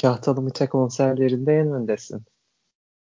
Kahtalı 0.02 0.42
Mıça 0.42 0.68
konserlerinde 0.68 1.58
en 1.58 1.73
öndesin. 1.73 2.23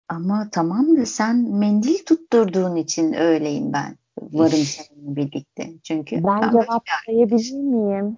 Ama 0.10 0.48
tamam 0.52 0.98
da 0.98 1.06
sen 1.06 1.36
mendil 1.38 2.06
tutturduğun 2.06 2.76
için 2.76 3.14
öyleyim 3.14 3.74
ben. 3.74 3.98
Varım 4.22 4.52
seninle 4.52 5.16
birlikte. 5.16 5.70
Çünkü 5.84 6.16
Ben 6.16 6.42
ben 6.42 6.52
cevaplayabilir 6.52 7.54
miyim? 7.54 8.18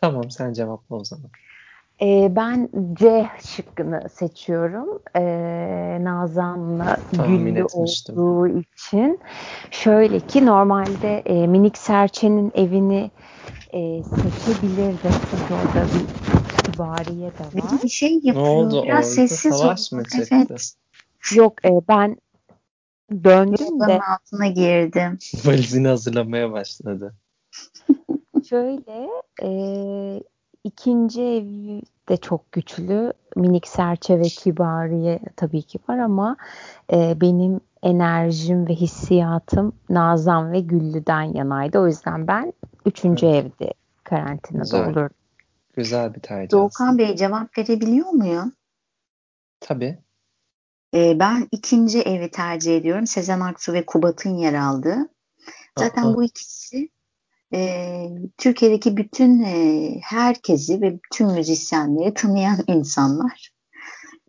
Tamam 0.00 0.30
sen 0.30 0.52
cevapla 0.52 0.96
o 0.96 1.04
zaman. 1.04 1.30
Ee, 2.02 2.32
ben 2.36 2.68
C 2.92 3.30
şıkkını 3.44 4.08
seçiyorum. 4.08 5.02
Ee, 5.16 5.98
Nazan'la 6.04 6.96
Güllü 7.12 7.64
olduğu 7.64 8.46
için. 8.46 9.20
Şöyle 9.70 10.20
ki 10.20 10.46
normalde 10.46 11.18
e, 11.18 11.46
Minik 11.46 11.78
Serçe'nin 11.78 12.52
evini 12.54 13.10
e, 13.72 14.02
seçebilirdim. 14.02 15.10
Çünkü 15.30 15.54
orada 15.54 15.86
bir 15.86 16.72
kibariye 16.72 17.30
de 17.30 17.56
bir 17.56 17.62
var. 17.62 17.82
bir 17.82 17.88
şey 17.88 18.14
yapıyor. 18.14 18.34
Ne 18.34 18.38
oldu 18.38 18.82
Biraz 18.84 18.86
orada? 18.86 19.02
sessiz 19.02 19.56
Savaş 19.56 19.92
mı 19.92 20.02
çıktı? 20.04 20.46
Evet. 20.50 20.74
Yok 21.34 21.64
e, 21.64 21.70
ben 21.88 22.16
döndüm 23.24 23.80
de 23.88 24.00
altına 24.02 24.46
girdim. 24.46 25.18
Valizini 25.44 25.88
hazırlamaya 25.88 26.52
başladı. 26.52 27.14
şöyle 28.48 29.08
e, 29.42 29.50
ikinci 30.64 31.22
ev 31.22 31.80
de 32.08 32.16
çok 32.16 32.52
güçlü. 32.52 33.12
Minik 33.36 33.68
Serçe 33.68 34.18
ve 34.18 34.22
Kibariye 34.22 35.20
tabii 35.36 35.62
ki 35.62 35.78
var 35.88 35.98
ama 35.98 36.36
e, 36.92 37.20
benim 37.20 37.60
enerjim 37.82 38.68
ve 38.68 38.74
hissiyatım 38.74 39.72
Nazan 39.90 40.52
ve 40.52 40.60
Güllü'den 40.60 41.22
yanaydı. 41.22 41.78
O 41.78 41.86
yüzden 41.86 42.26
ben 42.26 42.52
üçüncü 42.86 43.26
Evet. 43.26 43.44
evde 43.44 43.72
karantinada 44.04 44.62
Güzel. 44.62 44.86
olurdum. 44.86 45.10
Güzel 45.76 46.14
bir 46.14 46.20
tercih 46.20 46.50
Doğukan. 46.50 46.98
Bey 46.98 47.16
cevap 47.16 47.58
verebiliyor 47.58 48.08
muyum? 48.08 48.52
Tabii. 49.60 49.98
Ee, 50.94 51.16
ben 51.20 51.48
ikinci 51.52 52.02
evi 52.02 52.30
tercih 52.30 52.76
ediyorum. 52.76 53.06
Sezen 53.06 53.40
Aksu 53.40 53.72
ve 53.72 53.86
Kubat'ın 53.86 54.34
yer 54.36 54.54
aldığı. 54.54 55.08
Zaten 55.78 56.02
Aa, 56.02 56.14
bu 56.16 56.24
ikisi 56.24 56.88
e, 57.54 58.06
Türkiye'deki 58.38 58.96
bütün 58.96 59.42
e, 59.42 59.90
herkesi 60.02 60.80
ve 60.80 60.94
bütün 60.94 61.32
müzisyenleri 61.32 62.14
tanıyan 62.14 62.58
insanlar. 62.66 63.50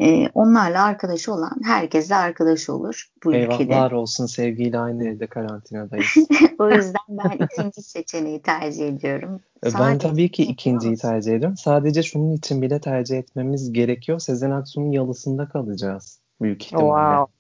E, 0.02 0.30
onlarla 0.34 0.84
arkadaş 0.84 1.30
olan 1.30 1.58
herkesle 1.64 2.16
arkadaş 2.16 2.70
olur 2.70 3.08
bu 3.24 3.34
ülkede. 3.34 3.64
eyvahlar 3.64 3.92
olsun 3.92 4.26
sevgiyle 4.26 4.80
aynı 4.80 5.08
evde 5.08 5.28
karantinadayız. 5.28 6.08
O 6.60 6.70
yüzden 6.70 7.02
ben 7.10 7.46
ikinci 7.46 7.82
seçeneği 7.82 8.42
tercih 8.42 8.88
ediyorum. 8.88 9.36
E, 9.36 9.66
Ben 9.66 9.70
Sadece 9.70 10.08
tabii 10.08 10.32
ki 10.32 10.44
ikinciyi 10.44 10.98
tercih 10.98 11.34
ediyorum. 11.34 11.58
Sadece 11.58 12.04
şunun 12.04 12.32
için 12.32 12.62
bile 12.62 12.82
tercih 12.82 13.18
etmemiz 13.18 13.74
gerekiyor. 13.74 14.20
Sezen 14.20 14.52
Aksu'nun 14.52 14.92
yalısında 14.92 15.50
kalacağız 15.50 16.20
büyük 16.42 16.66
ihtimalle 16.66 16.86
Wow. 16.86 17.34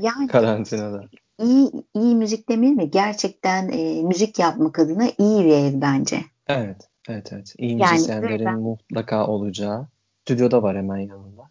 Yani 0.00 0.26
karantinada. 0.26 1.04
İyi 1.38 1.70
iyi 1.94 2.14
müzik 2.14 2.48
demeyeyim 2.48 2.76
mi? 2.76 2.90
Gerçekten 2.90 3.68
e, 3.68 4.02
müzik 4.02 4.38
yapmak 4.38 4.78
adına 4.78 5.04
iyi 5.18 5.44
bir 5.44 5.50
ev 5.52 5.80
bence. 5.80 6.24
Evet, 6.46 6.88
evet, 7.08 7.32
evet. 7.32 7.54
İyi 7.58 7.78
Yani 7.78 7.92
müzisyenlerin 7.92 8.46
ben- 8.46 8.60
mutlaka 8.60 9.26
olacağı. 9.26 9.88
Stüdyoda 10.22 10.62
var 10.62 10.76
hemen 10.76 10.96
yanında. 10.96 11.50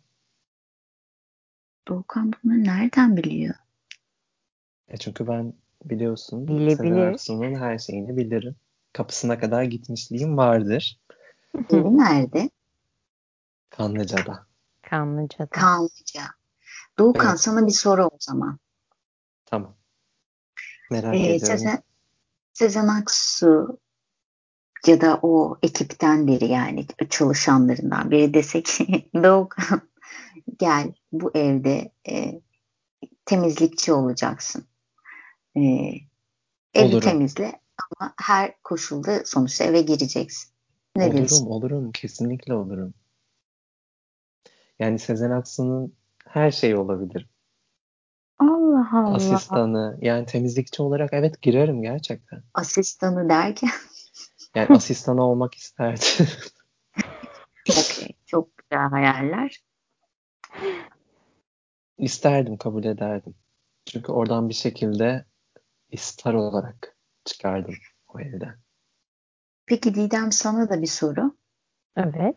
Doğukan 1.88 2.34
bunu 2.44 2.64
nereden 2.64 3.18
biliyor? 3.18 3.56
E 4.88 4.98
çünkü 4.98 5.28
ben 5.28 5.54
biliyorsun 5.86 6.48
Bilebilir. 6.48 6.76
Sezen 6.76 7.12
Aksu'nun 7.14 7.56
her 7.56 7.78
şeyini 7.78 8.18
bilirim. 8.18 8.56
Kapısına 8.94 9.40
kadar 9.40 9.64
gitmişliğim 9.64 10.38
vardır. 10.38 11.00
Evi 11.70 11.98
nerede? 11.98 12.50
Kanlıca'da. 13.70 14.46
Kanlıca'da. 14.82 15.46
Kanlıca. 15.50 16.22
Doğukan 17.00 17.30
Evet. 17.30 17.40
sana 17.40 17.68
bir 17.68 17.72
soru 17.72 18.06
o 18.06 18.18
zaman. 18.20 18.60
Tamam. 19.46 19.76
Merak 20.92 21.16
Ee, 21.16 21.18
ediyorum. 21.18 21.40
Sezen, 21.40 21.84
Sezen 22.54 22.88
Aksu 22.88 23.80
ya 24.88 25.02
da 25.02 25.20
o 25.22 25.58
ekipten 25.62 26.28
biri 26.28 26.46
yani 26.46 26.86
çalışanlarından 27.10 28.12
biri 28.12 28.34
dese 28.34 28.64
ki 28.64 29.10
Doğukan 29.24 29.82
gel 30.60 30.94
bu 31.12 31.32
evde 31.34 31.92
e, 32.10 32.42
temizlikçi 33.26 33.94
olacaksın. 33.94 34.66
E, 35.58 35.62
evi 36.74 36.86
Olurum. 36.86 37.00
temizle 37.00 37.62
ama 38.02 38.14
her 38.22 38.62
koşulda 38.62 39.26
sonuçta 39.26 39.64
eve 39.64 39.82
gireceksin. 39.82 40.54
Ne 40.96 41.04
Olurum, 41.04 41.18
diyorsun? 41.18 41.46
olurum. 41.46 41.92
Kesinlikle 41.92 42.54
olurum. 42.54 42.94
Yani 44.80 45.00
Sezen 45.00 45.32
Aksu'nun 45.32 45.94
her 46.28 46.52
şeyi 46.52 46.76
olabilir. 46.76 47.33
Allah 48.40 48.90
Allah. 48.94 49.16
Asistanı, 49.16 49.98
yani 50.02 50.26
temizlikçi 50.26 50.82
olarak 50.82 51.10
evet 51.14 51.42
girerim 51.42 51.82
gerçekten. 51.82 52.44
Asistanı 52.54 53.30
derken 53.30 53.70
Yani 54.56 54.68
asistanı 54.76 55.24
olmak 55.24 55.56
isterdim. 55.56 56.28
okey, 57.70 58.16
çok 58.26 58.58
güzel 58.58 58.90
hayaller. 58.90 59.64
İsterdim, 61.98 62.58
kabul 62.58 62.84
ederdim. 62.84 63.36
Çünkü 63.86 64.12
oradan 64.12 64.50
bir 64.50 64.54
şekilde 64.54 65.26
star 65.98 66.34
olarak 66.34 66.98
çıkardım 67.26 67.76
o 68.08 68.20
evden. 68.20 68.56
Peki 69.66 69.96
Didem 69.96 70.32
sana 70.32 70.70
da 70.70 70.82
bir 70.82 70.88
soru. 70.88 71.38
Evet. 71.96 72.36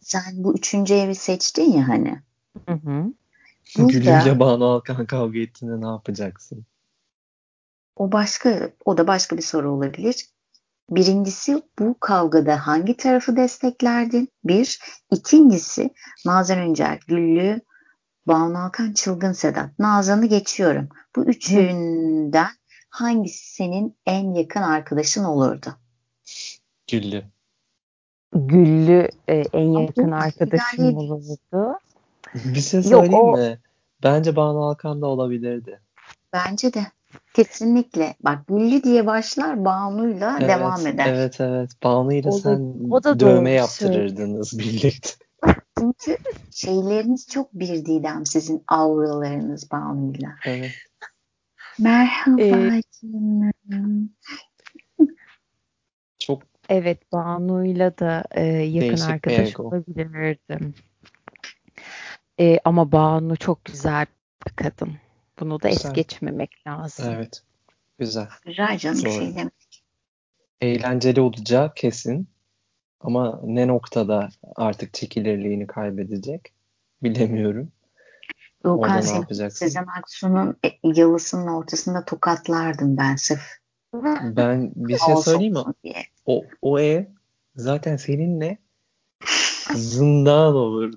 Sen 0.00 0.22
bu 0.36 0.54
üçüncü 0.54 0.94
evi 0.94 1.14
seçtin 1.14 1.72
ya 1.72 1.88
hani. 1.88 2.22
Hı 2.68 2.74
hı. 2.74 3.12
Gülüyle 3.76 4.40
Banu 4.40 4.64
Alkan 4.64 5.06
kavga 5.06 5.38
ettiğinde 5.38 5.80
ne 5.80 5.86
yapacaksın? 5.86 6.64
O 7.96 8.12
başka, 8.12 8.70
o 8.84 8.98
da 8.98 9.06
başka 9.06 9.36
bir 9.36 9.42
soru 9.42 9.70
olabilir. 9.70 10.28
Birincisi 10.90 11.62
bu 11.78 11.96
kavgada 12.00 12.66
hangi 12.66 12.96
tarafı 12.96 13.36
desteklerdin? 13.36 14.28
Bir. 14.44 14.80
İkincisi 15.10 15.90
Nazan 16.26 16.58
Öncel, 16.58 16.98
Güllü, 17.08 17.60
Banu 18.26 18.58
Alkan, 18.58 18.92
Çılgın 18.92 19.32
Sedat. 19.32 19.78
Nazan'ı 19.78 20.26
geçiyorum. 20.26 20.88
Bu 21.16 21.24
üçünden 21.24 22.50
hangisi 22.90 23.54
senin 23.54 23.96
en 24.06 24.34
yakın 24.34 24.62
arkadaşın 24.62 25.24
olurdu? 25.24 25.74
Güllü. 26.90 27.24
Güllü 28.32 29.08
e, 29.28 29.34
en 29.52 29.68
yakın 29.68 30.10
arkadaşım 30.10 30.96
olurdu. 30.96 31.78
Bir 32.34 32.60
şey 32.60 32.80
Yok, 32.80 32.88
söyleyeyim 32.88 33.24
o- 33.24 33.36
mi? 33.36 33.58
Bence 34.02 34.36
Banu 34.36 34.64
Alkan 34.64 35.02
da 35.02 35.06
olabilirdi. 35.06 35.80
Bence 36.32 36.74
de. 36.74 36.86
Kesinlikle. 37.34 38.14
Bak 38.20 38.46
Güllü 38.48 38.82
diye 38.82 39.06
başlar 39.06 39.64
Banu'yla 39.64 40.36
Evet, 40.40 40.48
devam 40.48 40.86
eder. 40.86 41.06
evet, 41.06 41.40
evet. 41.40 41.70
Banu 41.84 42.12
ile 42.12 42.28
O 42.28 42.32
da- 42.32 42.38
sen 42.38 42.74
o 42.90 43.04
da 43.04 43.20
dövme 43.20 43.50
yaptırırdınız 43.50 44.58
birlikte. 44.58 45.08
Çünkü 45.78 46.16
şeyleriniz 46.50 47.26
çok 47.28 47.52
bir 47.52 47.68
Didem 47.86 48.26
sizin 48.26 48.64
auralarınız 48.68 49.70
Banu'yla. 49.70 50.30
Evet. 50.44 50.72
Merhaba 51.78 52.42
Ee, 52.42 52.82
canım. 53.02 54.10
Çok 56.18 56.42
Evet, 56.68 57.12
Banu'yla 57.12 57.98
da 57.98 58.24
e, 58.30 58.44
yakın 58.46 59.00
arkadaş 59.02 59.50
ego. 59.50 59.62
olabilirdim. 59.62 60.74
E, 62.40 62.58
ama 62.64 62.92
Banu 62.92 63.36
çok 63.36 63.64
güzel 63.64 64.06
bir 64.46 64.52
kadın. 64.52 64.92
Bunu 65.40 65.62
da 65.62 65.68
es 65.68 65.76
Güzel. 65.76 65.94
geçmemek 65.94 66.66
lazım. 66.66 67.06
evet. 67.08 67.42
Güzel. 67.98 68.28
Güzel 68.46 68.78
canım 68.78 69.04
bir 69.04 69.10
şey 69.10 69.36
demek. 69.36 69.84
Eğlenceli 70.60 71.20
olacağı 71.20 71.74
kesin. 71.74 72.28
Ama 73.00 73.40
ne 73.44 73.68
noktada 73.68 74.28
artık 74.56 74.94
çekilirliğini 74.94 75.66
kaybedecek 75.66 76.52
bilemiyorum. 77.02 77.72
Doğukan? 78.64 79.00
Sezen 79.48 79.86
Aksu'nun 79.98 80.56
e, 80.64 80.68
yalısının 80.82 81.46
ortasında 81.46 82.04
tokatlardım 82.04 82.96
ben 82.96 83.16
sırf. 83.16 83.64
Ben 84.22 84.72
bir 84.76 84.98
şey 84.98 85.16
söyleyeyim 85.16 85.54
mi? 85.54 85.94
O, 86.26 86.44
o 86.62 86.78
ev 86.78 87.04
zaten 87.56 87.96
seninle 87.96 88.58
zindan 89.74 90.54
olurdu. 90.54 90.96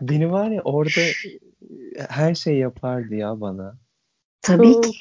Beni 0.00 0.32
var 0.32 0.50
ya 0.50 0.62
orada 0.62 1.00
her 2.08 2.34
şey 2.34 2.58
yapardı 2.58 3.14
ya 3.14 3.40
bana. 3.40 3.76
Tabii 4.42 4.80
ki. 4.80 4.98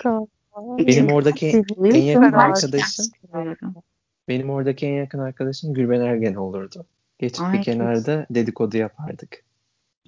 Benim 0.78 1.14
oradaki 1.14 1.48
en 1.48 2.00
yakın 2.00 2.34
arkadaşım 2.34 3.06
benim 4.28 4.50
oradaki 4.50 4.86
en 4.86 4.94
yakın 4.94 5.20
arkadaşım 5.20 5.74
Gülben 5.74 6.02
Ergen 6.02 6.36
olurdu. 6.36 6.86
Geçip 7.20 7.46
Ay, 7.46 7.54
bir 7.54 7.64
kenarda 7.64 8.26
dedikodu 8.30 8.78
yapardık. 8.78 9.44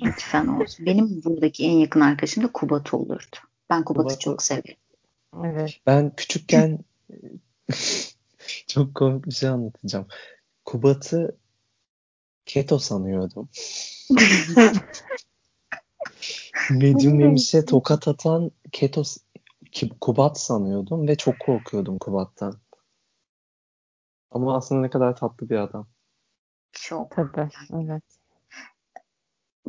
Lütfen 0.03 0.47
olsun. 0.47 0.85
Benim 0.85 1.23
buradaki 1.25 1.65
en 1.65 1.71
yakın 1.71 1.99
arkadaşım 2.01 2.43
da 2.43 2.51
Kubat 2.51 2.93
olurdu. 2.93 3.35
Ben 3.69 3.83
Kubat'ı 3.83 4.03
Kubat'ı- 4.03 4.19
çok 4.19 4.43
severim. 4.43 4.75
Evet. 5.45 5.79
Ben 5.87 6.15
küçükken 6.15 6.79
çok 8.67 8.95
komik 8.95 9.25
bir 9.25 9.31
şey 9.31 9.49
anlatacağım. 9.49 10.07
Kubat'ı 10.65 11.37
keto 12.45 12.79
sanıyordum. 12.79 13.49
Nedim 16.71 17.17
Memiş'e 17.17 17.65
tokat 17.65 18.07
atan 18.07 18.51
keto 18.71 19.03
Kubat 20.01 20.39
sanıyordum 20.39 21.07
ve 21.07 21.15
çok 21.15 21.39
korkuyordum 21.39 21.97
Kubat'tan. 21.97 22.59
Ama 24.31 24.57
aslında 24.57 24.81
ne 24.81 24.89
kadar 24.89 25.15
tatlı 25.15 25.49
bir 25.49 25.55
adam. 25.57 25.87
Çok. 26.71 27.11
Tabii. 27.11 27.49
Evet. 27.73 28.03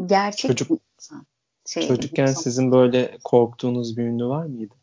Gerçek 0.06 0.50
Çocuk- 0.58 0.80
insan. 0.98 1.26
Şey, 1.66 1.88
Çocukken 1.88 2.26
insan. 2.26 2.42
sizin 2.42 2.72
böyle 2.72 3.18
korktuğunuz 3.24 3.96
bir 3.96 4.02
ünlü 4.02 4.26
var 4.26 4.44
mıydı? 4.44 4.74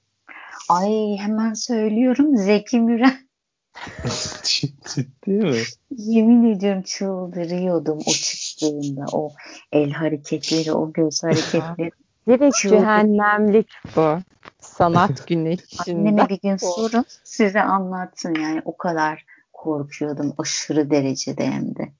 Ay 0.69 1.17
hemen 1.17 1.53
söylüyorum 1.53 2.37
Zeki 2.37 2.79
Müren. 2.79 3.27
Ciddi 4.43 5.31
mi? 5.31 5.61
Yemin 5.97 6.55
ediyorum 6.55 6.81
çıldırıyordum 6.81 7.99
o 8.05 8.11
çıktığında. 8.57 9.05
O 9.11 9.31
el 9.71 9.91
hareketleri, 9.91 10.73
o 10.73 10.93
göz 10.93 11.23
hareketleri. 11.23 11.91
Direkt 12.27 12.57
cehennemlik 12.57 13.69
bu. 13.95 14.17
Sanat 14.59 15.27
güneşinde. 15.27 15.91
Anneme 15.91 16.29
bir 16.29 16.41
gün 16.41 16.57
sorun 16.57 17.05
size 17.23 17.61
anlatsın 17.61 18.35
yani 18.35 18.61
o 18.65 18.77
kadar 18.77 19.25
korkuyordum 19.53 20.33
aşırı 20.37 20.91
derecede 20.91 21.45
hem 21.45 21.75
de. 21.75 21.91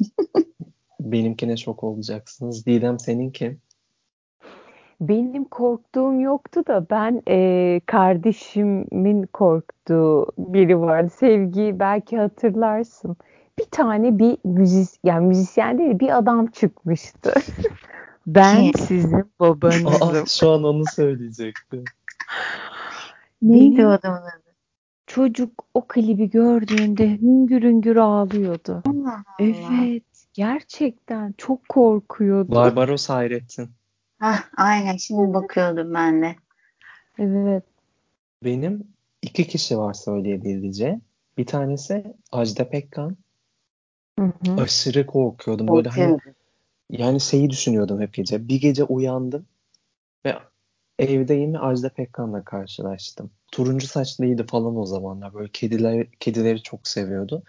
Benimkine 1.00 1.56
şok 1.56 1.84
olacaksınız. 1.84 2.66
Didem 2.66 2.98
senin 2.98 3.30
kim? 3.30 3.60
Benim 5.00 5.44
korktuğum 5.44 6.20
yoktu 6.20 6.66
da 6.66 6.86
ben 6.90 7.22
eee, 7.26 7.80
kardeşimin 7.86 9.22
korktuğu 9.22 10.26
biri 10.38 10.80
vardı. 10.80 11.10
Sevgi 11.10 11.76
belki 11.78 12.18
hatırlarsın. 12.18 13.16
Bir 13.60 13.64
tane 13.70 14.18
bir 14.18 14.38
müzis 14.44 14.98
yani 15.04 15.26
müzisyen 15.26 15.78
değil 15.78 15.98
bir 15.98 16.18
adam 16.18 16.46
çıkmıştı. 16.46 17.32
Ben 18.26 18.72
sizin 18.72 19.12
Aa, 19.18 19.24
babanızım. 19.40 20.26
şu 20.26 20.50
an 20.50 20.64
onu 20.64 20.84
söyleyecektim. 20.94 21.84
Neydi 23.42 23.76
Benim 23.76 23.86
o 23.86 23.90
adamın 23.90 24.16
adı? 24.18 24.54
çocuk 25.06 25.64
o 25.74 25.86
klibi 25.88 26.30
gördüğünde 26.30 27.10
hüngür 27.10 27.62
hüngür 27.62 27.96
ağlıyordu. 27.96 28.82
Allah 28.86 29.10
Allah. 29.10 29.24
Evet, 29.38 30.02
gerçekten 30.34 31.34
çok 31.38 31.68
korkuyordu. 31.68 32.54
Barbaros 32.54 33.08
Hayrettin. 33.08 33.68
Hah, 34.18 34.42
aynen 34.56 34.96
şimdi 34.96 35.34
bakıyordum 35.34 35.94
ben 35.94 36.22
de. 36.22 36.36
Evet. 37.18 37.64
Benim 38.44 38.84
iki 39.22 39.46
kişi 39.48 39.78
var 39.78 39.92
söyleyebileceğim. 39.94 41.02
Bir 41.38 41.46
tanesi 41.46 42.14
Ajda 42.32 42.68
Pekkan. 42.70 43.16
Hı 44.18 44.24
hı. 44.24 44.56
Aşırı 44.62 45.06
korkuyordum. 45.06 45.68
Böyle 45.68 45.88
hani 45.88 46.18
yani 46.90 47.20
şeyi 47.20 47.50
düşünüyordum 47.50 48.00
hep 48.00 48.14
gece. 48.14 48.48
Bir 48.48 48.60
gece 48.60 48.84
uyandım 48.84 49.46
ve 50.26 50.34
evdeyim 50.98 51.54
ve 51.54 51.58
Ajda 51.58 51.88
Pekkan'la 51.88 52.44
karşılaştım. 52.44 53.30
Turuncu 53.52 53.86
saçlıydı 53.86 54.46
falan 54.46 54.76
o 54.76 54.86
zamanlar. 54.86 55.34
Böyle 55.34 55.50
kediler, 55.52 56.06
kedileri 56.20 56.62
çok 56.62 56.88
seviyordu. 56.88 57.42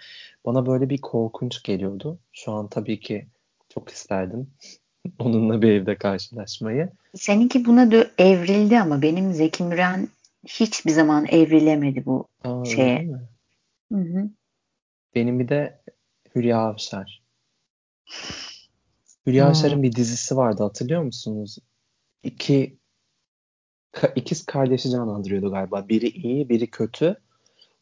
Bana 0.46 0.66
böyle 0.66 0.90
bir 0.90 0.98
korkunç 0.98 1.64
geliyordu. 1.64 2.20
Şu 2.34 2.52
an 2.52 2.68
tabii 2.68 3.00
ki 3.00 3.28
çok 3.70 3.90
isterdim 3.90 4.50
onunla 5.20 5.62
bir 5.62 5.72
evde 5.72 5.96
karşılaşmayı. 5.96 6.90
Seninki 7.16 7.66
buna 7.66 7.84
dö- 7.84 8.10
evrildi 8.18 8.80
ama 8.80 9.02
benim 9.02 9.34
Zeki 9.34 9.64
Müren 9.64 10.08
hiçbir 10.48 10.92
zaman 10.92 11.26
evrilemedi 11.26 12.06
bu. 12.06 12.28
Aa, 12.44 12.66
Şeye. 12.66 13.00
öyle 13.00 13.06
mi? 13.06 13.22
Hı 13.92 13.98
hı. 13.98 14.30
Benim 15.16 15.40
bir 15.40 15.48
de 15.50 15.82
Hülya 16.36 16.60
Avşar. 16.60 17.22
Hülya 19.28 19.44
Hmm. 19.44 19.50
Avşar'ın 19.50 19.84
bir 19.84 19.92
dizisi 19.96 20.38
vardı 20.38 20.64
hatırlıyor 20.64 21.02
musunuz? 21.04 21.58
İki 22.24 22.78
ka- 23.94 24.14
ikiz 24.16 24.46
kardeşi 24.46 24.90
canlandırıyordu 24.90 25.52
galiba. 25.52 25.90
Biri 25.90 26.08
iyi, 26.10 26.50
biri 26.50 26.70
kötü. 26.72 27.16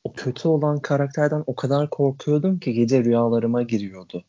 O 0.04 0.14
kötü 0.14 0.48
olan 0.48 0.80
karakterden 0.80 1.44
o 1.48 1.56
kadar 1.56 1.90
korkuyordum 1.90 2.60
ki 2.60 2.74
gece 2.74 3.04
rüyalarıma 3.04 3.62
giriyordu. 3.64 4.24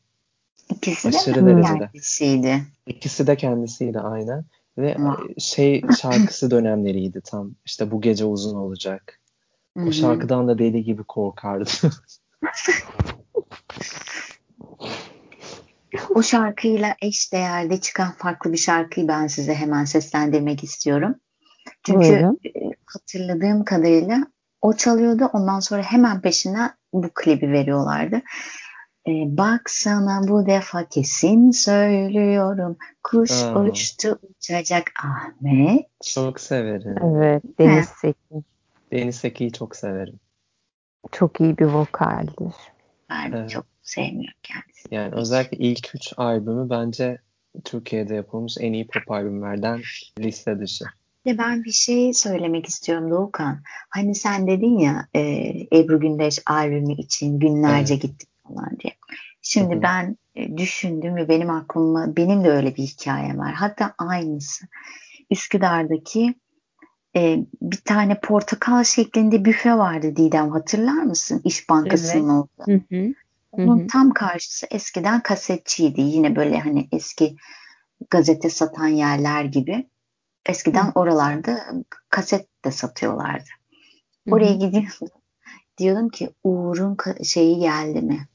İkisi 0.71 1.13
de 1.13 1.17
Aşırı 1.17 1.43
mi 1.43 1.51
derecede. 1.51 1.79
kendisiydi? 1.79 2.63
İkisi 2.87 3.27
de 3.27 3.37
kendisiydi 3.37 4.01
aynen. 4.01 4.45
Ve 4.79 4.91
e, 4.91 5.41
şey 5.41 5.83
şarkısı 6.01 6.51
dönemleriydi 6.51 7.21
tam. 7.25 7.55
İşte 7.65 7.91
bu 7.91 8.01
gece 8.01 8.25
uzun 8.25 8.57
olacak. 8.57 9.21
Hı 9.77 9.85
O 9.89 9.93
şarkıdan 9.93 10.49
da 10.49 10.59
deli 10.59 10.85
gibi 10.85 11.05
korkardım. 11.05 11.91
O 16.15 16.23
şarkıyla 16.23 16.95
eş 17.03 17.33
değerde 17.33 17.81
çıkan 17.81 18.13
farklı 18.13 18.53
bir 18.53 18.59
şarkıyı 18.59 19.09
ben 19.09 19.27
size 19.27 19.55
hemen 19.55 19.85
seslendirmek 19.85 20.65
istiyorum. 20.65 21.15
Çünkü 21.87 21.99
Buyurun. 22.01 22.39
e, 22.45 22.51
hatırladığım 22.87 23.65
kadarıyla 23.65 24.27
o 24.63 24.73
çalıyordu. 24.73 25.31
Ondan 25.33 25.61
sonra 25.61 25.83
hemen 25.83 26.21
peşinden 26.21 26.71
bu 26.93 27.11
klibi 27.15 27.53
veriyorlardı. 27.53 28.17
E, 29.07 29.13
bak 29.27 29.71
sana 29.71 30.29
bu 30.29 30.47
defa 30.47 30.89
kesin 30.89 31.51
söylüyorum. 31.51 32.77
Kuş 33.03 33.31
Aa. 33.31 33.61
uçtu 33.63 34.19
uçacak 34.23 34.93
Ahmet. 35.05 35.87
Çok 36.05 36.41
severim. 36.41 36.97
Evet, 37.05 37.43
Deniz 37.59 37.89
Seki 38.01 38.45
Deniz 38.93 39.17
Seki'yi 39.17 39.53
çok 39.53 39.77
severim. 39.77 40.21
çok 41.13 41.41
iyi 41.41 41.59
bir 41.59 41.67
vokaldir. 41.67 42.55
Ben 43.11 43.33
Evet. 43.33 43.51
çok 43.51 43.67
sevmiyorum 43.83 44.39
kendisini. 44.43 44.95
Yani 44.95 45.15
özellikle 45.15 45.57
ilk 45.57 45.95
üç 45.95 46.13
albümü 46.17 46.71
bence 46.71 47.19
Türkiye'de 47.65 48.15
yapılmış 48.15 48.57
en 48.61 48.73
iyi 48.73 48.87
pop 48.87 49.11
albümlerden 49.11 49.81
liste 50.19 50.61
dışı. 50.61 50.85
De 51.27 51.39
ben 51.39 51.65
bir 51.65 51.73
şey 51.73 52.13
söylemek 52.15 52.67
istiyorum 52.67 53.11
Doğukan. 53.11 53.63
Hani 53.91 54.15
sen 54.15 54.47
dedin 54.47 54.79
ya 54.79 55.09
e, 55.15 55.21
Ebru 55.73 56.01
Gündeş 56.01 56.39
albümü 56.47 56.93
için 56.93 57.39
günlerce 57.39 57.95
Evet. 57.95 58.03
gittik 58.03 58.29
falan 58.49 58.71
diye. 58.83 58.93
Şimdi 59.43 59.75
Hı 59.75 59.79
hı. 59.79 59.83
ben 59.83 60.17
e, 60.35 60.57
düşündüm 60.57 61.17
ve 61.17 61.29
benim 61.29 61.51
aklıma 61.51 62.17
benim 62.17 62.45
de 62.45 62.51
öyle 62.51 62.77
bir 62.77 62.83
hikayem 62.83 63.39
var. 63.39 63.53
Hatta 63.53 63.95
aynısı. 63.99 64.67
Üsküdar'daki 65.31 66.35
e, 67.17 67.47
bir 67.63 67.81
tane 67.85 68.21
portakal 68.21 68.85
şeklinde 68.85 69.45
büfe 69.45 69.75
vardı 69.79 70.17
Didem 70.17 70.51
hatırlar 70.51 71.03
mısın? 71.03 71.41
İş 71.45 71.69
Bankası'nın 71.69 72.29
orada. 72.29 72.73
Hı 72.73 72.81
hı. 72.97 73.15
Hı 73.57 73.63
Onun 73.63 73.79
hı. 73.79 73.87
tam 73.87 74.11
karşısı 74.11 74.67
eskiden 74.71 75.23
kasetçiydi. 75.23 76.01
Yine 76.01 76.37
böyle 76.37 76.59
hani 76.59 76.89
eski 76.93 77.37
gazete 78.11 78.51
satan 78.51 78.87
yerler 78.87 79.45
gibi. 79.45 79.91
Eskiden 80.47 80.87
Hı. 80.87 80.93
oralarda 80.95 81.59
kaset 82.09 82.65
de 82.65 82.71
satıyorlardı. 82.71 83.49
Oraya 84.31 84.53
gidiyordum. 84.53 85.09
Diyordum 85.79 86.09
ki 86.09 86.31
Uğur'un 86.45 86.95
ka- 86.95 87.25
şeyi 87.25 87.59
geldi 87.59 88.03
mi? 88.03 88.29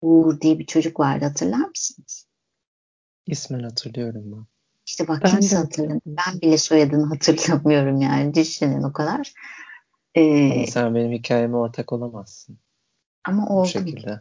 Uğur 0.00 0.40
diye 0.40 0.58
bir 0.58 0.66
çocuk 0.66 1.00
vardı 1.00 1.24
hatırlar 1.24 1.68
mısınız? 1.68 2.26
İsmen 3.26 3.62
hatırlıyorum 3.62 4.32
ben. 4.32 4.46
İşte 4.86 5.08
bak 5.08 5.20
Ben 5.24 5.30
kimse 5.30 5.56
hatırlamıyor. 5.56 6.00
Ben 6.06 6.40
bile 6.40 6.58
soyadını 6.58 7.06
hatırlamıyorum 7.14 8.00
yani. 8.00 8.34
Düşünün 8.34 8.82
o 8.82 8.92
kadar. 8.92 9.32
Ee, 10.14 10.66
sen 10.66 10.94
benim 10.94 11.12
hikayeme 11.12 11.56
ortak 11.56 11.92
olamazsın 11.92 12.58
ama 13.24 13.46
bu 13.48 13.52
oldum. 13.52 13.66
şekilde. 13.70 14.20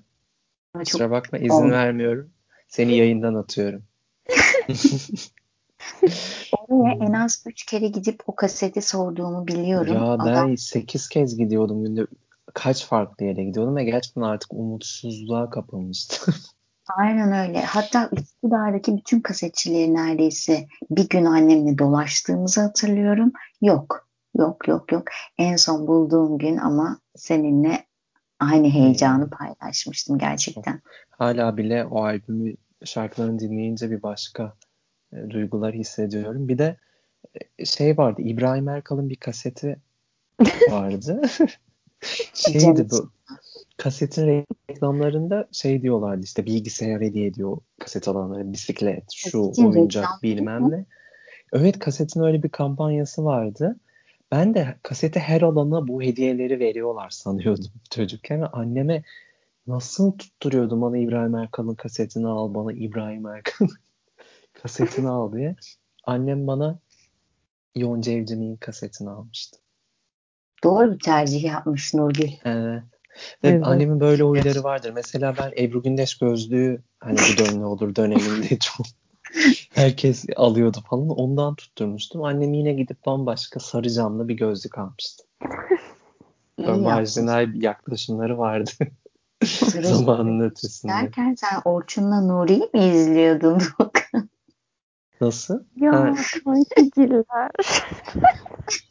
Ama 0.73 0.83
Kusura 0.83 1.11
bakma 1.11 1.37
izin 1.39 1.49
Oldu. 1.63 1.71
vermiyorum. 1.71 2.31
Seni 2.67 2.97
yayından 2.97 3.35
atıyorum. 3.35 3.83
oraya 6.57 6.93
Hmm. 6.95 7.01
en 7.01 7.13
az 7.13 7.43
üç 7.47 7.65
kere 7.65 7.87
gidip 7.87 8.23
o 8.27 8.35
kaseti 8.35 8.81
sorduğumu 8.81 9.47
biliyorum. 9.47 9.93
Ya 9.93 10.05
Adam 10.11 10.49
ben 10.49 10.55
8 10.55 11.09
kez 11.09 11.37
gidiyordum 11.37 11.83
günde. 11.83 12.07
Kaç 12.53 12.85
farklı 12.85 13.25
yere 13.25 13.43
gidiyordum 13.43 13.75
ve 13.75 13.83
gerçekten 13.83 14.21
artık 14.21 14.53
umutsuzluğa 14.53 15.49
kapılmıştım. 15.49 16.33
Aynen 16.97 17.47
öyle. 17.47 17.61
Hatta 17.61 18.09
Üsküdar'daki 18.11 18.97
bütün 18.97 19.19
kasetçileri 19.19 19.93
neredeyse 19.93 20.67
bir 20.89 21.09
gün 21.09 21.25
annemle 21.25 21.77
dolaştığımızı 21.77 22.61
hatırlıyorum. 22.61 23.31
Yok. 23.61 24.07
Yok 24.37 24.67
yok 24.67 24.91
yok. 24.91 25.03
En 25.37 25.55
son 25.55 25.87
bulduğum 25.87 26.37
gün 26.37 26.57
ama 26.57 26.99
seninle 27.15 27.85
aynı 28.39 28.69
heyecanı 28.69 29.23
Hmm. 29.23 29.29
paylaşmıştım 29.29 30.17
gerçekten. 30.17 30.81
Hala 31.09 31.57
bile 31.57 31.85
o 31.85 32.03
albümü 32.03 32.53
şarkılarını 32.85 33.39
dinleyince 33.39 33.91
bir 33.91 34.03
başka 34.03 34.53
e, 35.13 35.29
duygular 35.29 35.73
hissediyorum. 35.73 36.47
Bir 36.47 36.57
de 36.57 36.77
e, 37.59 37.65
şey 37.65 37.97
vardı. 37.97 38.21
İbrahim 38.21 38.67
Erkal'ın 38.69 39.09
bir 39.09 39.15
kaseti 39.15 39.79
vardı. 40.71 41.21
Şeydi 42.33 42.87
bu. 42.91 43.11
Kasetin 43.77 44.45
reklamlarında 44.69 45.47
şey 45.51 45.81
diyorlardı 45.81 46.23
işte 46.23 46.45
bilgisayar 46.45 47.01
hediye 47.01 47.27
ediyor 47.27 47.57
kaset 47.79 48.07
alanlara 48.07 48.51
bisiklet, 48.51 49.03
şu 49.15 49.41
Kasetin 49.41 49.71
oyuncak 49.71 50.07
bilmem 50.23 50.71
ne. 50.71 50.85
Evet 51.53 51.79
kasetin 51.79 52.23
öyle 52.23 52.43
bir 52.43 52.49
kampanyası 52.49 53.25
vardı. 53.25 53.75
Ben 54.31 54.53
de 54.53 54.75
kasete 54.83 55.19
her 55.19 55.41
alana 55.41 55.87
bu 55.87 56.01
hediyeleri 56.01 56.59
veriyorlar 56.59 57.09
sanıyordum 57.09 57.71
çocukken. 57.89 58.47
Anneme 58.53 59.03
nasıl 59.67 60.11
tutturuyordum 60.11 60.81
bana 60.81 60.97
İbrahim 60.97 61.35
Erkal'ın 61.35 61.75
kasetini 61.75 62.27
al, 62.27 62.53
bana 62.53 62.73
İbrahim 62.73 63.25
Erkal'ın 63.27 63.71
kasetini 64.53 65.09
al 65.09 65.33
diye. 65.33 65.55
Annem 66.03 66.47
bana 66.47 66.79
Yonca 67.75 68.11
Evcimik'in 68.11 68.55
kasetini 68.55 69.09
almıştı. 69.09 69.59
Doğru 70.63 70.93
bir 70.93 70.99
tercih 70.99 71.43
yapmış 71.43 71.93
Nurgül. 71.93 72.29
Evet. 72.45 72.83
Ve 73.43 73.47
Evet. 73.47 73.67
annemin 73.67 73.99
böyle 73.99 74.23
huyları 74.23 74.63
vardır. 74.63 74.91
Mesela 74.95 75.33
ben 75.37 75.51
Ebru 75.57 75.83
Gündeş 75.83 76.17
gözlüğü 76.17 76.83
hani 76.99 77.17
bu 77.17 77.45
dön 77.45 77.59
ne 77.59 77.65
olur 77.65 77.95
döneminde 77.95 78.57
çok 78.59 78.85
herkes 79.73 80.25
alıyordu 80.35 80.77
falan. 80.89 81.09
Ondan 81.09 81.55
tutturmuştum. 81.55 82.23
Annem 82.23 82.53
yine 82.53 82.73
gidip 82.73 83.05
bambaşka 83.05 83.59
sarı 83.59 83.89
camlı 83.89 84.27
bir 84.27 84.33
gözlük 84.33 84.77
almıştı. 84.77 85.23
Böyle 86.59 86.71
marjinal 86.71 87.53
yaklaşımları 87.61 88.37
vardı. 88.37 88.71
Zamanın 89.81 90.39
ötesinde. 90.39 90.91
Derken 90.91 91.35
sen 91.35 91.61
Orçun'la 91.65 92.21
Nuri'yi 92.21 92.69
mi 92.73 92.85
izliyordun? 92.85 93.61
Nasıl? 95.21 95.59
Ya 95.75 95.91
Ha, 95.91 96.15
kankiciler. 96.45 97.51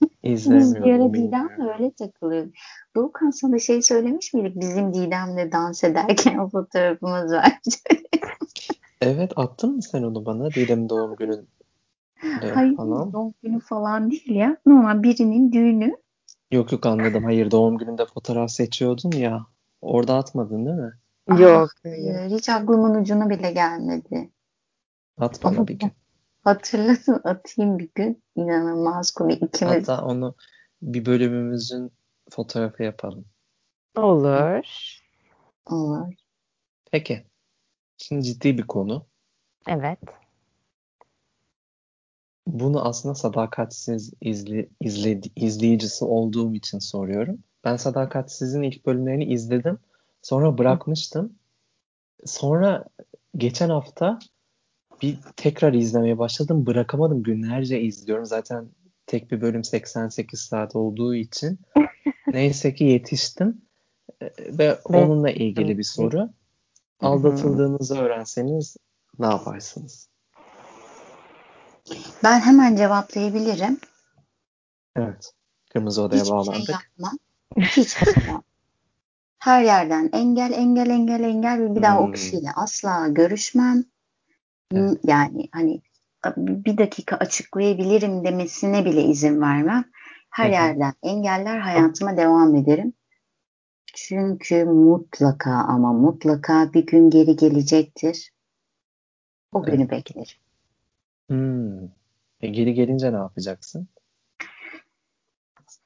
Biz 0.24 0.40
izlemiyordum. 0.40 1.12
bir 1.12 1.18
ara. 1.22 1.48
Didem'le 1.48 1.74
öyle 1.74 1.92
takılıyorduk. 1.92 2.54
Doğukan 2.96 3.30
sana 3.30 3.58
şey 3.58 3.82
söylemiş 3.82 4.35
miydik? 4.35 4.61
Bizim 4.61 4.94
Didem'le 4.94 5.52
dans 5.52 5.85
ederken 5.85 6.38
o 6.38 6.48
fotoğrafımız 6.48 7.32
var. 7.32 7.58
Evet 9.00 9.32
attın 9.37 9.76
mı 9.76 9.82
sen 9.82 10.02
onu 10.02 10.26
bana? 10.26 10.50
Didem 10.50 10.88
doğum 10.88 11.16
günü 11.16 11.44
Hayır 12.54 12.76
falan. 12.76 13.12
doğum 13.12 13.35
günü 13.42 13.61
falan 13.61 14.11
değil 14.11 14.30
ya. 14.35 14.56
Normal 14.66 15.02
birinin 15.02 15.52
düğünü. 15.52 15.96
Yok 16.52 16.72
yok 16.72 16.87
anladım. 16.87 17.24
Hayır 17.24 17.50
doğum 17.50 17.78
gününde 17.78 18.06
fotoğraf 18.06 18.50
seçiyordun 18.50 19.12
ya. 19.12 19.46
Orada 19.80 20.16
atmadın 20.16 20.66
değil 20.66 20.76
mi? 20.76 20.92
Yok. 21.42 21.70
Hayır, 21.82 22.30
hiç 22.30 22.48
aklımın 22.48 23.00
ucuna 23.00 23.30
bile 23.30 23.52
gelmedi. 23.52 24.30
At 25.18 25.44
bana 25.44 25.56
Ama 25.56 25.68
bir 25.68 25.78
gün. 25.78 25.90
Hatırlasın 26.44 27.20
atayım 27.24 27.78
bir 27.78 27.90
gün. 27.94 28.22
İnanılmaz 28.37 29.11
komik. 29.11 29.42
İkimiz 29.42 29.88
Hatta 29.88 30.05
onu 30.05 30.35
bir 30.83 31.07
bölümümüzün 31.07 31.92
fotoğrafı 32.31 32.83
yapalım. 32.83 33.24
Olur. 33.96 34.64
olur. 35.66 36.14
Peki. 36.90 37.26
Şimdi 37.96 38.22
ciddi 38.22 38.59
bir 38.59 38.66
konu. 38.66 39.07
Evet. 39.68 39.98
Bunu 42.46 42.87
aslında 42.87 43.14
sadakatsiz 43.14 44.12
izli, 44.20 44.70
izledi, 44.81 45.28
izleyicisi 45.37 46.05
olduğum 46.05 46.55
için 46.55 46.78
soruyorum. 46.78 47.38
Ben 47.64 47.76
Sadakatsiz'in 47.76 48.62
ilk 48.62 48.87
bölümlerini 48.87 49.24
izledim. 49.24 49.78
Sonra 50.22 50.59
bırakmıştım. 50.59 51.38
Sonra 52.26 52.85
geçen 53.37 53.68
hafta 53.70 54.18
bir 55.03 55.19
tekrar 55.37 55.73
izlemeye 55.73 56.19
başladım. 56.19 56.67
Bırakamadım. 56.67 57.23
Günlerce 57.23 57.81
izliyorum. 57.81 58.27
Zaten 58.27 58.69
tek 59.07 59.31
bir 59.31 59.41
bölüm 59.41 59.65
88 59.65 60.41
saat 60.41 60.77
olduğu 60.77 61.15
için. 61.15 61.61
Neyse 62.33 62.75
ki 62.75 62.85
yetiştim. 62.85 63.62
Ee, 64.23 64.31
Ve 64.59 64.75
onunla 64.85 65.31
ilgili 65.31 65.79
bir 65.79 65.83
soru. 65.83 66.31
Aldatıldığınızı 67.01 67.99
öğrenseniz 67.99 68.77
ne 69.19 69.27
yaparsınız? 69.27 70.09
Ben 72.25 72.41
hemen 72.41 72.77
cevaplayabilirim. 72.77 73.79
Evet. 74.97 75.33
Kırmızı 75.73 76.03
Odaya 76.03 76.21
Hiçbir 76.21 76.29
şey 76.29 76.37
bağlandık. 76.37 76.71
yapmam. 76.71 77.19
Hiçbir 77.59 78.05
şey 78.05 78.12
yapmam. 78.17 78.43
Her 79.38 79.62
yerden 79.62 80.11
engel, 80.12 80.53
engel, 80.53 80.91
engel, 80.91 81.21
engel 81.23 81.61
ve 81.61 81.77
bir 81.77 81.83
daha 81.83 82.01
o 82.01 82.07
Hmm. 82.07 82.12
kişiyle 82.12 82.49
asla 82.57 83.09
görüşmem. 83.09 83.85
Evet. 84.78 84.98
Yani 85.04 85.48
hani 85.52 85.80
bir 86.37 86.78
dakika 86.78 87.16
açıklayabilirim 87.16 88.24
demesine 88.24 88.85
bile 88.85 89.04
izin 89.04 89.40
vermem. 89.40 89.85
Her 90.30 90.48
hı. 90.48 90.52
yerden 90.52 90.94
engeller 91.02 91.58
hayatıma 91.58 92.16
devam 92.16 92.54
ederim. 92.54 92.92
Çünkü 93.94 94.64
mutlaka 94.64 95.50
ama 95.50 95.92
mutlaka 95.92 96.72
bir 96.72 96.87
gün 96.87 97.11
geri 97.11 97.37
gelecektir. 97.37 98.32
O 99.52 99.62
günü 99.62 99.82
Evet. 99.82 99.90
beklerim. 99.90 100.37
Hmm. 101.26 101.85
E, 102.40 102.48
geri 102.48 102.74
gelince 102.74 103.12
ne 103.12 103.16
yapacaksın? 103.16 103.88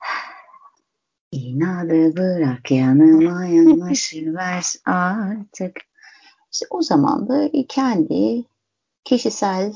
İnadı 1.32 2.16
bırak 2.16 2.70
yanıma 2.70 3.44
yanaşıver 3.46 4.64
artık. 4.84 5.76
İşte 6.52 6.66
o 6.70 6.82
zaman 6.82 7.28
da 7.28 7.50
kendi 7.68 8.44
kişisel 9.06 9.72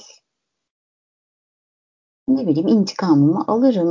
ne 2.28 2.46
bileyim 2.46 2.68
intikamımı 2.68 3.44
alırım 3.48 3.88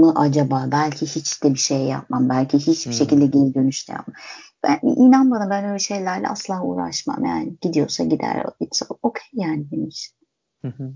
mı 0.00 0.12
acaba? 0.16 0.68
Belki 0.72 1.06
hiç 1.06 1.42
de 1.44 1.50
bir 1.54 1.58
şey 1.58 1.78
yapmam. 1.78 2.28
Belki 2.28 2.58
hiçbir 2.58 2.92
Hmm. 2.92 2.98
şekilde 2.98 3.26
geri 3.26 3.54
dönüş 3.54 3.88
de 3.88 3.92
yapmam. 3.92 4.14
Ben, 4.62 4.80
inan 4.82 5.30
bana 5.30 5.50
ben 5.50 5.64
öyle 5.64 5.78
şeylerle 5.78 6.28
asla 6.28 6.62
uğraşmam. 6.62 7.24
Yani 7.24 7.56
gidiyorsa 7.60 8.04
gider. 8.04 8.46
It's 8.60 8.82
okay 9.02 9.28
yani 9.32 9.66
benim 9.72 9.88
için. 9.88 10.14
Hı 10.62 10.68
hı. 10.68 10.92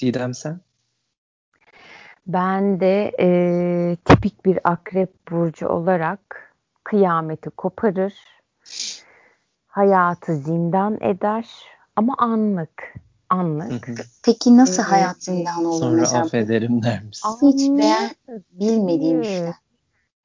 Didem 0.00 0.34
sen? 0.34 0.60
Ben 2.26 2.80
de 2.80 3.12
e, 3.20 3.96
tipik 4.04 4.44
bir 4.44 4.58
akrep 4.64 5.30
burcu 5.30 5.68
olarak 5.68 6.54
kıyameti 6.84 7.50
koparır, 7.50 8.14
hayatı 9.66 10.36
zindan 10.36 10.98
eder 11.00 11.77
ama 11.98 12.14
anlık, 12.18 12.94
anlık. 13.30 13.88
Hı 13.88 13.92
hı. 13.92 13.96
Peki 14.24 14.56
nasıl 14.56 14.82
Evet. 14.82 14.92
hayat 14.92 15.22
zindan 15.22 15.64
olur 15.64 15.78
Sonra 15.78 16.00
mesela? 16.00 16.22
affederim 16.24 16.82
der 16.82 17.02
misin? 17.04 17.48
Hiç 17.52 17.78
beğen 17.78 18.10
bilmediğim 18.52 19.22
işler. 19.22 19.54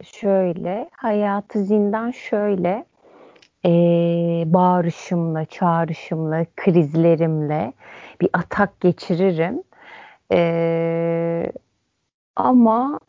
Şöyle, 0.03 0.89
hayatı 0.97 1.63
zindan 1.63 2.11
şöyle, 2.11 2.85
eee, 3.63 4.43
bağırışımla, 4.47 5.45
çağrışımla, 5.45 6.45
krizlerimle 6.55 7.73
bir 8.21 8.29
atak 8.33 8.79
geçiririm. 8.79 9.63
Eee, 10.31 11.51
ama 12.35 12.99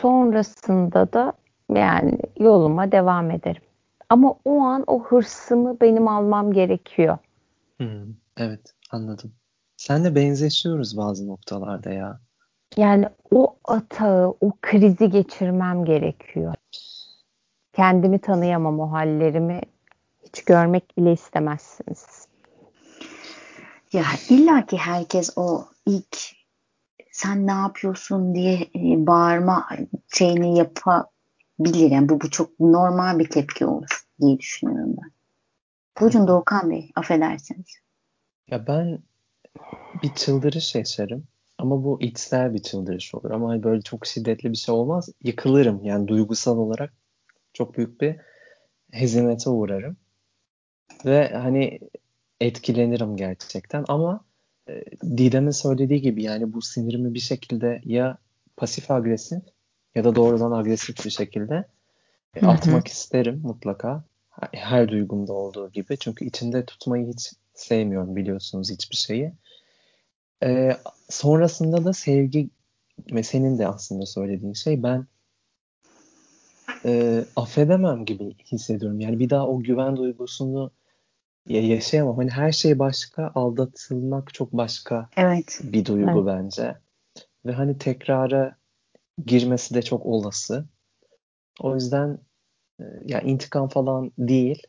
sonrasında 0.00 1.12
da 1.12 1.32
yani 1.74 2.18
yoluma 2.40 2.92
devam 2.92 3.30
ederim. 3.30 3.62
Ama 4.10 4.34
o 4.44 4.60
an 4.60 4.84
o 4.86 5.02
hırsımı 5.02 5.80
benim 5.80 6.08
almam 6.08 6.52
gerekiyor. 6.52 7.18
Hı, 7.80 8.06
evet 8.36 8.74
anladım. 8.90 9.34
Senle 9.76 10.14
benzeşiyoruz 10.14 10.96
bazı 10.96 11.28
noktalarda 11.28 11.90
ya. 11.90 12.20
Yani 12.76 13.08
o 13.30 13.58
atağı, 13.64 14.28
o 14.28 14.52
krizi 14.62 15.10
geçirmem 15.10 15.84
gerekiyor. 15.84 16.54
Kendimi 17.72 18.18
tanıyamam 18.18 18.80
o 18.80 18.92
hallerimi 18.92 19.60
hiç 20.24 20.44
görmek 20.44 20.98
bile 20.98 21.12
istemezsiniz. 21.12 22.28
Ya 23.92 24.04
illa 24.28 24.66
ki 24.66 24.76
herkes 24.76 25.38
o 25.38 25.64
ilk 25.86 26.16
sen 27.12 27.46
ne 27.46 27.52
yapıyorsun 27.52 28.34
diye 28.34 28.54
e, 28.54 29.06
bağırma 29.06 29.68
şeyini 30.14 30.58
yapabilir. 30.58 31.90
Yani 31.90 32.08
bu, 32.08 32.20
bu 32.20 32.30
çok 32.30 32.60
normal 32.60 33.18
bir 33.18 33.30
tepki 33.30 33.66
olur 33.66 34.06
diye 34.20 34.38
düşünüyorum 34.38 34.94
ben. 35.02 35.17
Buyurun 36.00 36.28
Doğukan 36.28 36.70
Bey, 36.70 36.90
affedersiniz. 36.96 37.66
Ya 38.50 38.66
ben 38.66 38.98
bir 40.02 40.14
çıldırış 40.14 40.74
yaşarım. 40.74 41.24
Ama 41.58 41.84
bu 41.84 42.02
içsel 42.02 42.54
bir 42.54 42.62
çıldırış 42.62 43.14
olur. 43.14 43.30
Ama 43.30 43.48
hani 43.48 43.62
böyle 43.62 43.82
çok 43.82 44.06
şiddetli 44.06 44.50
bir 44.50 44.56
şey 44.56 44.74
olmaz. 44.74 45.08
Yıkılırım. 45.24 45.84
Yani 45.84 46.08
duygusal 46.08 46.58
olarak 46.58 46.92
çok 47.52 47.76
büyük 47.76 48.00
bir 48.00 48.16
hezimete 48.92 49.50
uğrarım. 49.50 49.96
Ve 51.04 51.28
hani 51.28 51.80
etkilenirim 52.40 53.16
gerçekten. 53.16 53.84
Ama 53.88 54.24
e, 54.68 54.84
Didem'in 55.16 55.50
söylediği 55.50 56.02
gibi 56.02 56.22
yani 56.22 56.52
bu 56.52 56.62
sinirimi 56.62 57.14
bir 57.14 57.20
şekilde 57.20 57.80
ya 57.84 58.18
pasif 58.56 58.90
agresif 58.90 59.42
ya 59.94 60.04
da 60.04 60.14
doğrudan 60.16 60.52
agresif 60.52 61.04
bir 61.04 61.10
şekilde 61.10 61.64
e, 62.34 62.46
atmak 62.46 62.88
isterim 62.88 63.40
mutlaka. 63.44 64.04
Her 64.52 64.88
duygumda 64.88 65.32
olduğu 65.32 65.70
gibi. 65.72 65.96
Çünkü 65.98 66.24
içinde 66.24 66.64
tutmayı 66.64 67.06
hiç 67.06 67.32
sevmiyorum 67.54 68.16
biliyorsunuz 68.16 68.70
hiçbir 68.70 68.96
şeyi. 68.96 69.32
Ee, 70.42 70.76
sonrasında 71.08 71.84
da 71.84 71.92
sevgi 71.92 72.50
ve 73.12 73.22
senin 73.22 73.58
de 73.58 73.68
aslında 73.68 74.06
söylediğin 74.06 74.52
şey 74.52 74.82
ben 74.82 75.06
e, 76.84 77.24
affedemem 77.36 78.04
gibi 78.04 78.34
hissediyorum. 78.52 79.00
Yani 79.00 79.18
bir 79.18 79.30
daha 79.30 79.48
o 79.48 79.60
güven 79.60 79.96
duygusunu 79.96 80.70
ya- 81.48 81.66
yaşayamam. 81.66 82.16
Hani 82.16 82.30
her 82.30 82.52
şey 82.52 82.78
başka, 82.78 83.32
aldatılmak 83.34 84.34
çok 84.34 84.52
başka 84.52 85.08
Evet. 85.16 85.60
bir 85.62 85.84
duygu 85.84 86.10
Evet. 86.10 86.26
bence. 86.26 86.76
Ve 87.46 87.52
hani 87.52 87.78
tekrara 87.78 88.56
girmesi 89.26 89.74
de 89.74 89.82
çok 89.82 90.06
olası. 90.06 90.64
O 91.60 91.74
yüzden 91.74 92.18
e, 92.80 92.84
ya 93.04 93.20
intikam 93.20 93.68
falan 93.68 94.12
değil. 94.18 94.62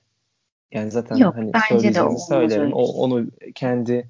Yani 0.72 0.92
zaten 0.92 1.16
Yok, 1.16 1.36
hani 1.36 1.52
söyleyeceğimi 1.70 2.20
söylerim. 2.20 2.62
öyle 2.62 2.74
O, 2.74 2.84
onu 2.84 3.28
kendi 3.56 4.10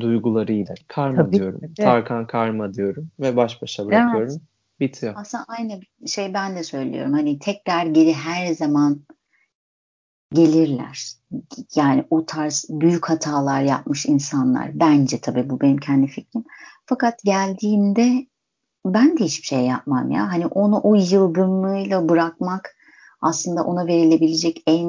duygularıyla 0.00 0.74
karma 0.88 1.22
Tabii 1.22 1.36
diyorum. 1.36 1.60
ki. 1.60 1.74
Tarkan 1.74 2.26
karma 2.26 2.74
diyorum 2.74 3.10
ve 3.20 3.36
baş 3.36 3.62
başa 3.62 3.86
bırakıyorum. 3.86 4.40
Bitiyor. 4.80 5.14
Aslında 5.16 5.44
aynı 5.48 5.80
şey 6.06 6.34
ben 6.34 6.56
de 6.56 6.64
söylüyorum. 6.64 7.12
Hani 7.12 7.38
tekrar 7.38 7.86
geri 7.86 8.12
her 8.12 8.52
zaman 8.54 9.00
gelirler. 10.32 11.12
Yani 11.74 12.04
o 12.10 12.26
tarz 12.26 12.66
büyük 12.68 13.08
hatalar 13.08 13.62
yapmış 13.62 14.06
insanlar. 14.06 14.80
Bence 14.80 15.20
tabii 15.20 15.50
bu 15.50 15.60
benim 15.60 15.76
kendi 15.76 16.06
fikrim. 16.06 16.44
Fakat 16.86 17.22
geldiğimde 17.24 18.26
ben 18.86 19.18
de 19.18 19.24
hiçbir 19.24 19.46
şey 19.46 19.60
yapmam 19.60 20.10
ya. 20.10 20.32
Hani 20.32 20.46
onu 20.46 20.80
o 20.82 20.94
yılgınlığıyla 20.94 22.08
bırakmak 22.08 22.76
aslında 23.20 23.64
ona 23.64 23.86
verilebilecek 23.86 24.62
en 24.66 24.88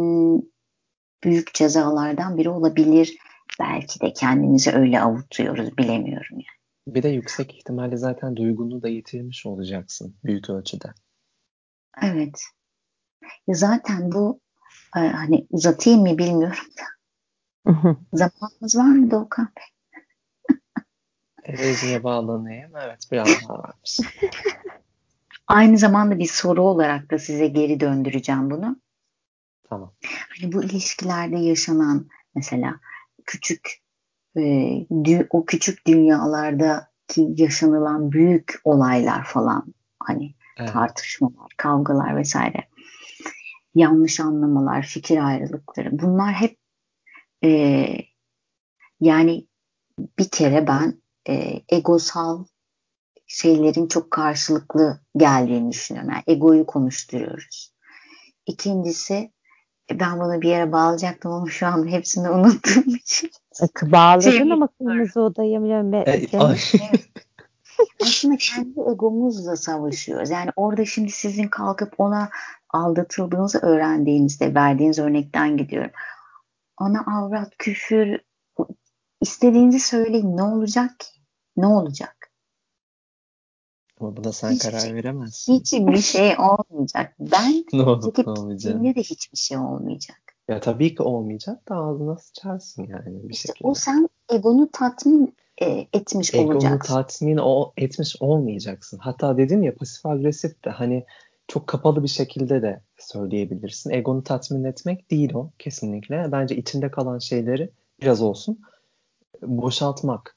büyük 1.24 1.54
cezalardan 1.54 2.38
biri 2.38 2.50
olabilir. 2.50 3.18
Belki 3.60 4.02
de 4.02 4.13
kendimizi 4.13 4.72
öyle 4.72 5.02
avutuyoruz 5.02 5.78
bilemiyorum 5.78 6.32
yani. 6.32 6.60
Bir 6.96 7.04
de 7.04 7.10
yüksek 7.10 7.56
ihtimalle 7.56 7.98
zaten 7.98 8.36
duygunu 8.36 8.82
da 8.82 8.88
yitirmiş 8.89 9.46
olacaksın 9.46 10.15
büyük 10.24 10.50
ölçüde. 10.50 10.88
Evet. 12.04 12.42
Ya 13.48 13.56
Zaten 13.56 14.12
bu 14.12 14.39
e, 14.96 15.00
hani 15.00 15.48
uzatayım 15.50 16.02
mı 16.02 16.18
bilmiyorum 16.18 16.68
da. 16.80 16.84
Zamanımız 18.13 18.78
var 18.78 18.96
mı 18.96 19.12
Doğukan 19.12 19.50
Bey? 19.58 19.65
Rejiye 21.58 22.04
bağlanayım. 22.04 22.72
Evet 22.76 23.00
biraz 23.12 23.28
daha 23.28 23.60
varmış. 23.60 24.00
Aynı 25.50 25.78
zamanda 25.78 26.20
bir 26.20 26.28
soru 26.28 26.62
olarak 26.62 27.12
da 27.12 27.20
size 27.20 27.48
geri 27.48 27.80
döndüreceğim 27.80 28.52
bunu. 28.52 28.80
Tamam. 29.70 29.94
Hani 30.30 30.54
bu 30.54 30.64
ilişkilerde 30.64 31.38
yaşanan 31.38 32.08
mesela 32.36 32.80
küçük 33.26 33.82
e, 34.38 34.42
o 35.30 35.46
küçük 35.46 35.88
dünyalardaki 35.88 37.28
yaşanılan 37.38 38.12
büyük 38.12 38.62
olaylar 38.64 39.24
falan 39.24 39.74
hani 40.00 40.36
Evet. 40.58 40.74
tartışmalar, 40.74 41.52
kavgalar 41.58 42.18
vesaire 42.18 42.68
yanlış 43.76 44.20
anlamalar, 44.20 44.82
fikir 44.82 45.28
ayrılıkları 45.28 46.00
bunlar 46.00 46.34
hep 46.34 46.58
e, 47.44 47.86
yani 49.02 49.48
bir 50.20 50.30
kere 50.30 50.68
ben 50.68 51.02
e, 51.30 51.62
egosal 51.70 52.46
şeylerin 53.30 53.88
çok 53.88 54.12
karşılıklı 54.12 55.00
geldiğini 55.18 55.72
düşünüyorum. 55.72 56.12
Yani 56.12 56.24
egoyu 56.28 56.65
konuşturuyoruz. 56.65 57.74
İkincisi 58.46 59.32
e, 59.92 60.00
ben 60.00 60.20
bunu 60.20 60.42
bir 60.42 60.50
yere 60.50 60.72
bağlayacaktım 60.72 61.32
ama 61.32 61.50
şu 61.50 61.68
anda 61.68 61.89
hepsini 61.89 62.30
unuttuğum 62.36 62.96
için. 62.96 63.32
Bağladın 63.82 64.32
Şey- 64.32 64.52
ama 64.52 64.68
kırmızı 64.68 65.22
odaya 65.22 65.60
mı? 65.60 65.96
E, 65.96 66.28
Aslında 68.02 68.36
kendi 68.39 68.80
egomuzla 68.80 69.56
savaşıyoruz. 69.56 70.30
Yani 70.30 70.50
orada 70.56 70.86
şimdi 70.86 71.12
sizin 71.12 71.48
kalkıp 71.48 71.94
ona 71.98 72.30
aldatıldığınızı 72.70 73.60
öğrendiğinizde 73.60 74.56
verdiğiniz 74.56 75.00
örnekten 75.00 75.58
gidiyorum. 75.58 75.92
Ana 76.78 77.04
avrat 77.18 77.58
küfür 77.58 78.20
istediğinizi 79.22 79.80
söyleyin 79.80 80.38
ne 80.38 80.44
olacak 80.44 81.00
ki? 81.00 81.08
Ne 81.58 81.68
olacak? 81.68 82.19
Ama 84.00 84.18
buna 84.18 84.32
sen 84.34 84.52
Hiçbir 84.52 84.72
karar 84.72 84.96
veremezsin. 84.96 85.54
Hiçbir 85.54 85.98
şey 85.98 86.36
olmayacak. 86.40 87.16
Ben 87.20 87.66
Ne 87.74 87.82
olup 87.82 88.18
ne 88.18 88.32
olmayacak? 88.32 88.82
de 88.96 89.00
hiçbir 89.00 89.38
şey 89.38 89.58
olmayacak. 89.58 90.18
Ya 90.48 90.60
tabii 90.60 90.96
ki 90.96 91.04
olmayacak 91.04 91.70
da 91.70 91.76
ağzına 91.76 92.18
sıçarsın 92.18 92.84
yani 92.84 93.24
bir 93.24 93.34
İşte 93.34 93.48
şekilde. 93.48 93.68
o 93.68 93.74
sen 93.74 94.10
egonu 94.32 94.70
tatmin 94.74 95.36
e, 95.62 95.88
etmiş 95.94 96.34
Egonu 96.34 96.52
olacaksın. 96.56 96.94
tatmin 96.94 97.38
o, 97.38 97.74
etmiş 97.78 98.16
olmayacaksın. 98.20 98.98
Hatta 98.98 99.38
dedim 99.38 99.64
ya 99.64 99.76
pasif 99.76 100.06
agresif 100.06 100.66
de 100.66 100.70
hani 100.70 101.06
çok 101.48 101.68
kapalı 101.68 102.04
bir 102.04 102.08
şekilde 102.08 102.62
de 102.62 102.82
söyleyebilirsin. 102.98 103.90
Egonu 103.90 104.24
tatmin 104.24 104.64
etmek 104.64 105.12
değil 105.12 105.34
o 105.34 105.52
kesinlikle. 105.60 106.32
Bence 106.32 106.56
içinde 106.58 106.92
kalan 106.92 107.20
şeyleri 107.20 107.70
biraz 108.02 108.22
olsun 108.22 108.60
boşaltmak. 109.42 110.36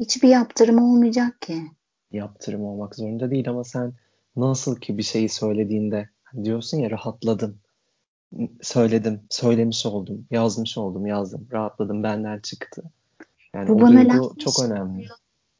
Hiçbir 0.00 0.28
yaptırım 0.28 0.78
olmayacak 0.78 1.40
ki. 1.40 1.62
Yaptırım 2.12 2.64
olmak 2.64 2.94
zorunda 2.94 3.30
değil 3.30 3.50
ama 3.50 3.64
sen 3.64 3.92
nasıl 4.36 4.76
ki 4.76 4.98
bir 4.98 5.02
şeyi 5.02 5.28
söylediğinde 5.28 6.08
diyorsun 6.44 6.78
ya 6.78 6.90
rahatladım. 6.90 7.58
Söyledim, 8.62 9.20
söylemiş 9.30 9.86
oldum, 9.86 10.26
yazmış 10.30 10.78
oldum, 10.78 11.06
yazdım, 11.06 11.48
rahatladım, 11.52 12.02
benden 12.02 12.38
çıktı. 12.38 12.82
Yani 13.54 13.68
Bu 13.68 13.80
bana 13.80 14.00
laf 14.00 14.38
çok 14.38 14.64
önemli. 14.64 15.06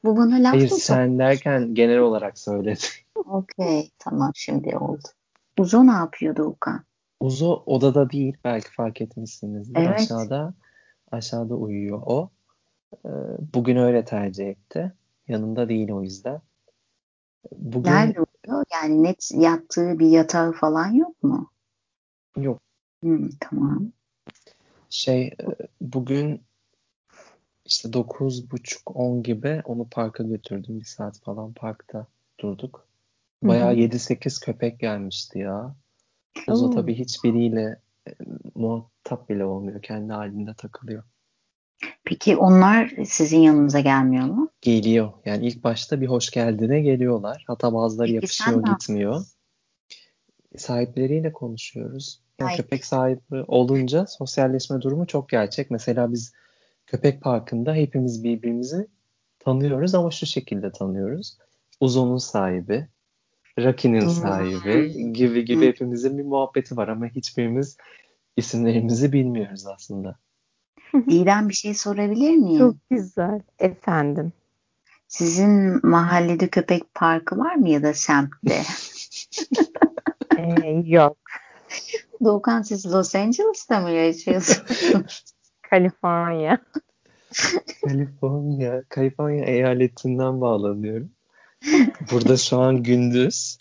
Bu 0.05 0.17
bana 0.17 0.35
laf 0.37 0.53
Hayır 0.53 0.71
mı 0.71 0.79
sen 0.79 1.19
derken 1.19 1.75
genel 1.75 1.99
olarak 1.99 2.39
söyledim. 2.39 2.89
Okey 3.15 3.91
tamam 3.99 4.33
şimdi 4.35 4.77
oldu. 4.77 5.09
Uzo 5.59 5.87
ne 5.87 5.93
yapıyor 5.93 6.37
Doğukan? 6.37 6.85
Uzo 7.21 7.63
odada 7.67 8.11
değil 8.11 8.37
belki 8.45 8.71
fark 8.71 9.01
etmişsinizdir. 9.01 9.81
Evet. 9.81 10.01
Aşağıda 10.01 10.55
aşağıda 11.13 11.55
uyuyor 11.55 12.03
o. 12.07 12.31
Ee, 13.07 13.09
Bugün 13.55 13.77
öyle 13.77 14.05
tercih 14.05 14.49
etti. 14.49 14.93
Yanında 15.29 15.69
değil 15.69 15.91
o 15.91 16.03
yüzden. 16.03 16.41
Bugün 17.53 17.91
Nerede 17.91 18.21
uyuyor? 18.21 18.65
Yani 18.73 19.03
net 19.03 19.31
yattığı 19.35 19.99
bir 19.99 20.07
yatağı 20.07 20.53
falan 20.53 20.89
yok 20.89 21.23
mu? 21.23 21.51
yok. 22.37 22.61
Hmm, 23.03 23.29
tamam. 23.41 23.93
Şey 24.91 25.23
e, 25.27 25.47
bugün 25.81 26.43
işte 27.67 27.89
9.30-10 27.89 29.23
gibi 29.23 29.63
onu 29.65 29.89
parka 29.89 30.23
götürdüm. 30.23 30.81
Bir 30.81 30.85
saat 30.85 31.21
falan 31.21 31.53
parkta 31.53 32.07
durduk. 32.41 32.89
Bayağı 33.43 33.71
Hı 33.71 33.75
hı. 33.75 33.81
7-8 33.81 34.41
köpek 34.41 34.81
gelmişti 34.81 35.39
ya. 35.39 35.75
Oo. 36.49 36.71
tabii 36.71 36.95
hiçbiriyle 36.95 37.81
e, 38.09 38.11
muhatap 38.55 39.29
bile 39.29 39.45
olmuyor. 39.45 39.83
Kendi 39.83 40.13
halinde 40.13 40.55
takılıyor. 40.55 41.05
Peki 42.09 42.37
onlar 42.37 42.93
sizin 43.05 43.39
yanınıza 43.39 43.81
gelmiyor 43.81 44.27
mu? 44.27 44.51
Geliyor. 44.61 45.13
Yani 45.25 45.47
ilk 45.47 45.65
başta 45.65 46.01
bir 46.01 46.07
hoş 46.07 46.31
geldine 46.31 46.81
geliyorlar. 46.81 47.45
Hatta 47.47 47.75
bazıları 47.75 48.07
Peki 48.07 48.15
yapışıyor 48.15 48.63
gitmiyor. 48.65 49.25
Sahipleriyle 50.57 51.33
konuşuyoruz. 51.33 52.21
Yani 52.41 52.57
köpek 52.57 52.85
sahibi 52.85 53.45
olunca 53.49 54.07
sosyalleşme 54.07 54.81
durumu 54.81 55.07
çok 55.07 55.29
gerçek. 55.29 55.71
Mesela 55.71 56.13
biz 56.13 56.33
köpek 56.87 57.23
parkında 57.23 57.75
hepimiz 57.75 58.25
birbirimizi 58.25 58.87
tanıyoruz 59.39 59.95
ama 59.95 60.11
şu 60.11 60.27
şekilde 60.27 60.73
tanıyoruz. 60.73 61.39
Uzo'nun 61.81 62.19
sahibi, 62.19 62.89
Hmm. 63.57 64.11
sahibi 64.11 65.13
gibi 65.13 65.45
gibi 65.45 65.67
hepimizin 65.67 66.19
bir 66.19 66.25
muhabbeti 66.25 66.77
var 66.77 66.89
ama 66.89 67.07
hiçbirimiz 67.07 67.77
isimlerimizi 68.37 69.13
bilmiyoruz 69.13 69.67
aslında. 69.67 70.19
Didem 70.95 71.49
bir 71.49 71.55
şey 71.55 71.75
sorabilir 71.75 72.37
miyim? 72.37 72.59
Çok 72.59 72.77
güzel. 72.91 73.41
Efendim. 73.59 74.33
Sizin 75.09 75.87
mahallede 75.87 76.49
köpek 76.49 76.95
parkı 76.95 77.39
var 77.39 77.55
mı 77.55 77.69
ya 77.69 77.83
da 77.83 77.95
semtte? 77.95 78.63
Ee, 80.39 80.83
yok. 80.87 81.17
Doğukan 82.25 82.63
siz 82.63 82.87
Los 82.93 83.15
Angeles'ta 83.15 83.81
mı 83.81 83.91
yaşıyorsunuz? 83.91 85.25
Kaliforniya. 85.63 86.59
Kaliforniya, 87.85 88.83
Kaliforniya 88.89 89.45
eyaletinden 89.45 90.41
bağlanıyorum. 90.41 91.11
Burada 92.13 92.37
şu 92.37 92.59
an 92.59 92.83
gündüz. 92.83 93.59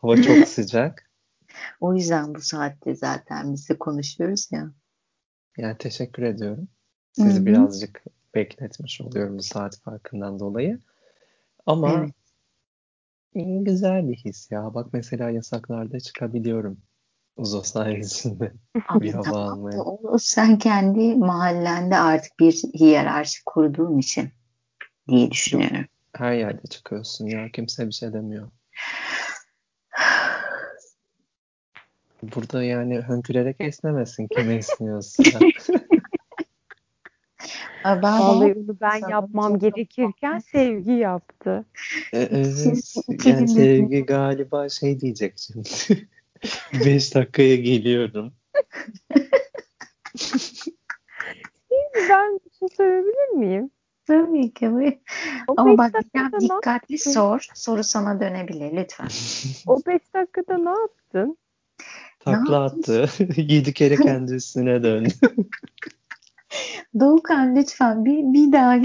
Hava 0.00 0.22
çok 0.22 0.48
sıcak. 0.48 1.10
o 1.80 1.94
yüzden 1.94 2.34
bu 2.34 2.40
saatte 2.40 2.94
zaten 2.94 3.52
biz 3.52 3.68
de 3.68 3.78
konuşuyoruz 3.78 4.48
ya. 4.52 4.70
Yani 5.56 5.78
teşekkür 5.78 6.22
ediyorum. 6.22 6.68
Sizi 7.18 7.46
birazcık 7.46 8.04
bekletmiş 8.34 9.00
oluyorum 9.00 9.38
bu 9.38 9.42
saat 9.42 9.80
farkından 9.80 10.40
dolayı. 10.40 10.78
Ama 11.66 11.92
Evet. 11.92 12.10
güzel 13.66 14.08
bir 14.08 14.16
his 14.16 14.50
ya. 14.50 14.74
Bak 14.74 14.86
mesela 14.92 15.30
yasaklarda 15.30 16.00
çıkabiliyorum. 16.00 16.78
Uzo 17.36 17.62
sayesinde 17.62 18.52
bir 18.94 19.12
hava 19.12 19.22
tamam 19.24 19.48
almaya. 19.48 19.82
sen 20.18 20.58
kendi 20.58 21.14
mahallende 21.14 21.96
artık 21.96 22.40
bir 22.40 22.52
hiyerarşi 22.52 23.42
kurduğun 23.46 23.98
için 23.98 24.30
diye 25.08 25.30
düşünüyorum. 25.30 25.84
Her 26.12 26.32
yerde 26.32 26.62
çıkıyorsun 26.70 27.26
ya. 27.26 27.48
Kimse 27.52 27.86
bir 27.86 27.92
şey 27.92 28.12
demiyor. 28.12 28.50
Burada 32.22 32.64
yani 32.64 33.00
hönkürerek 33.00 33.56
esnemesin. 33.60 34.28
Kime 34.28 34.54
esniyorsa. 34.58 35.22
Ben 37.84 38.02
Vallahi 38.02 38.52
onu 38.54 38.76
ben 38.80 39.08
yapmam 39.08 39.58
gerekirken 39.58 40.38
sevgi 40.38 40.92
yaptı. 40.92 41.64
Evet. 42.12 42.94
Yani 43.24 43.48
sevgi 43.48 44.06
galiba 44.06 44.68
şey 44.68 45.00
diyecek 45.00 45.34
şimdi. 45.38 45.68
5 46.84 47.14
dakikaya 47.14 47.56
geliyorum. 47.56 48.32
Şimdi 51.68 52.08
ben 52.10 52.34
bir 52.44 52.50
şey 52.58 52.68
söyleyebilir 52.76 53.28
miyim? 53.28 53.70
tabii 54.06 54.54
ki. 54.54 54.70
bu- 54.72 54.98
O 55.48 55.54
Ama 55.56 55.70
beş 55.70 55.78
bak 55.78 55.94
dakikada 55.94 56.36
ne 56.36 56.40
dikkatli 56.40 56.92
yaptın? 56.94 57.10
sor. 57.12 57.46
Soru 57.54 57.84
sana 57.84 58.20
dönebilir 58.20 58.76
lütfen. 58.76 59.08
O 59.66 59.78
5 59.86 60.00
dakikada 60.14 60.58
ne 60.58 60.70
yaptın? 60.80 61.38
Takla 62.20 62.62
yaptın? 62.62 63.02
attı. 63.02 63.24
7 63.36 63.72
kere 63.74 63.96
kendi 63.96 64.34
üstüne 64.34 64.82
döndü. 64.82 65.08
Doğukan 67.00 67.56
lütfen 67.56 68.04
bir, 68.04 68.32
bir 68.32 68.52
daha 68.52 68.78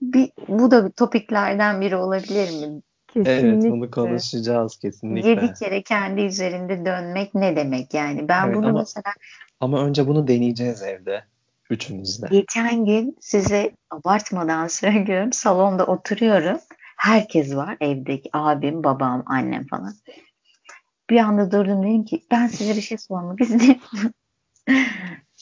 bir, 0.00 0.32
bu 0.48 0.70
da 0.70 0.90
topiklerden 0.90 1.80
biri 1.80 1.96
olabilir 1.96 2.50
mi? 2.50 2.82
Evet, 3.14 3.42
bunu 3.42 3.62
Kesinlikle. 3.64 3.88
konuşacağız 3.88 4.76
Yedi 4.76 4.82
kesinlikle. 4.82 5.52
kere 5.58 5.82
kendi 5.82 6.20
üzerinde 6.20 6.86
dönmek 6.86 7.34
ne 7.34 7.56
demek 7.56 7.94
yani? 7.94 8.28
Ben 8.28 8.46
Evet 8.46 8.56
bunu 8.56 8.66
ama 8.66 8.78
mesela 8.78 9.14
ama 9.60 9.84
önce 9.84 10.06
bunu 10.06 10.28
deneyeceğiz 10.28 10.82
evde. 10.82 11.24
Üçümüz 11.70 12.22
de. 12.22 12.26
geçen 12.30 12.84
gün 12.84 13.16
size 13.20 13.72
abartmadan 13.90 14.66
söylüyorum. 14.82 15.32
Salonda 15.32 15.86
oturuyorum. 15.86 16.58
Herkes 16.96 17.56
var 17.56 17.76
evdeki 17.80 18.30
abim, 18.32 18.84
babam, 18.84 19.22
annem 19.26 19.66
falan. 19.66 19.94
Bir 21.10 21.16
anda 21.16 21.50
durdum 21.50 21.82
dedim 21.82 22.04
ki 22.04 22.22
ben 22.30 22.46
size 22.46 22.76
bir 22.76 22.80
şey 22.80 22.98
sormak 22.98 23.40
istiyorum. 23.40 23.80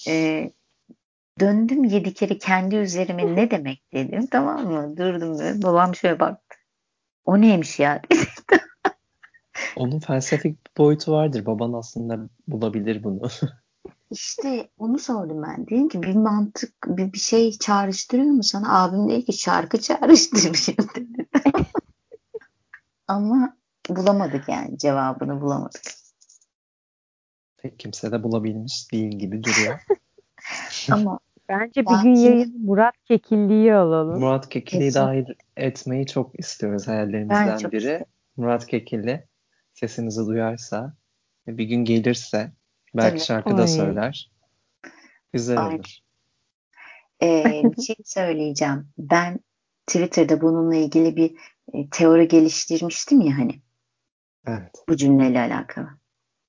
Ee, 0.08 0.52
döndüm 1.40 1.84
yedi 1.84 2.14
kere 2.14 2.38
kendi 2.38 2.76
üzerime 2.76 3.36
ne 3.36 3.50
demek 3.50 3.92
dedim 3.92 4.26
tamam 4.26 4.66
mı? 4.66 4.96
Durdum 4.96 5.38
böyle. 5.38 5.62
Babam 5.62 5.94
şöyle 5.94 6.20
baktı. 6.20 6.56
O 7.24 7.40
neymiş 7.40 7.78
ya? 7.78 8.02
Onun 9.76 9.98
felsefik 9.98 10.76
boyutu 10.78 11.12
vardır. 11.12 11.46
Baban 11.46 11.72
aslında 11.72 12.28
bulabilir 12.48 13.04
bunu. 13.04 13.28
İşte 14.10 14.70
onu 14.78 14.98
sordum 14.98 15.42
ben. 15.42 15.66
Dedim 15.66 15.88
ki 15.88 16.02
bir 16.02 16.14
mantık, 16.14 16.74
bir, 16.86 17.12
bir 17.12 17.18
şey 17.18 17.58
çağrıştırıyor 17.58 18.30
mu 18.30 18.42
sana? 18.42 18.82
Abim 18.82 19.08
dedi 19.08 19.24
ki 19.24 19.32
şarkı 19.32 19.80
çağrıştırıyor 19.80 20.54
dedi. 20.96 21.28
Ama 23.08 23.56
bulamadık 23.88 24.48
yani 24.48 24.78
cevabını 24.78 25.40
bulamadık. 25.40 25.82
Pek 27.56 27.78
kimse 27.78 28.12
de 28.12 28.22
bulabilmiş 28.22 28.92
değil 28.92 29.18
gibi 29.18 29.44
duruyor. 29.44 29.80
Ama 30.92 31.18
Bence 31.48 31.80
bir 31.80 31.86
Ben 31.86 32.02
gün 32.02 32.14
yayın 32.14 32.62
Murat 32.64 32.94
Kekilli'yi 33.04 33.74
alalım. 33.74 34.20
Murat 34.20 34.48
Kekilli'yi 34.48 34.86
Kesin. 34.88 35.00
dahil 35.00 35.24
etmeyi 35.56 36.06
çok 36.06 36.40
istiyoruz 36.40 36.84
Ben 36.88 36.92
hayallerimizden 36.92 37.58
çok 37.58 37.72
biri. 37.72 37.78
isterim. 37.80 38.04
Murat 38.36 38.66
Kekilli 38.66 39.26
sesimizi 39.74 40.26
duyarsa 40.26 40.96
ve 41.48 41.58
bir 41.58 41.64
gün 41.64 41.84
gelirse 41.84 42.52
belki 42.94 43.10
Tabii. 43.10 43.20
şarkı 43.26 43.56
da 43.58 43.62
Ay. 43.62 43.68
söyler. 43.68 44.30
Güzel 45.32 45.58
Aynen. 45.58 45.74
olur. 45.78 45.98
Ee, 47.22 47.62
bir 47.76 47.82
şey 47.82 47.96
söyleyeceğim. 48.04 48.88
Ben 48.98 49.40
Twitter'da 49.86 50.40
bununla 50.40 50.76
ilgili 50.76 51.16
bir 51.16 51.34
e, 51.74 51.90
teori 51.90 52.28
geliştirmiştim 52.28 53.20
ya 53.20 53.38
hani 53.38 53.60
Evet. 54.46 54.84
bu 54.88 54.96
cümleyle 54.96 55.40
alakalı. 55.40 55.88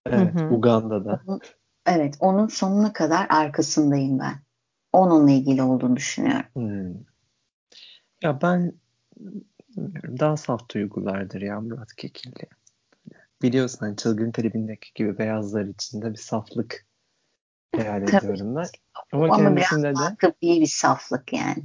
Evet. 0.05 0.35
hı. 0.41 0.45
Uganda'da. 0.49 1.21
Onun- 1.27 1.41
evet, 1.85 2.17
onun 2.19 2.47
sonuna 2.47 2.93
kadar 2.93 3.27
arkasındayım 3.29 4.19
ben. 4.19 4.35
Onunla 4.93 5.31
ilgili 5.31 5.63
olduğunu 5.63 5.95
düşünüyorum. 5.95 6.45
Hmm. 6.53 6.93
Ya 8.21 8.41
ben 8.41 8.73
daha 10.19 10.37
saf 10.37 10.69
duygulardır 10.73 11.41
ya 11.41 11.61
Murat 11.61 11.95
Kekilli. 11.95 12.47
Biliyorsun 13.41 13.79
hani 13.79 13.95
Çılgın 13.95 14.31
klibindeki 14.31 14.93
gibi 14.95 15.17
beyazlar 15.17 15.65
içinde 15.65 16.11
bir 16.11 16.17
saflık 16.17 16.85
hayal 17.75 18.03
ediyorum 18.03 18.55
ben. 18.55 18.67
Ama 19.11 19.25
Ama 19.25 19.37
kendisinde 19.37 19.93
de 19.95 20.15
tıbbi 20.21 20.61
bir 20.61 20.65
saflık 20.65 21.33
yani. 21.33 21.63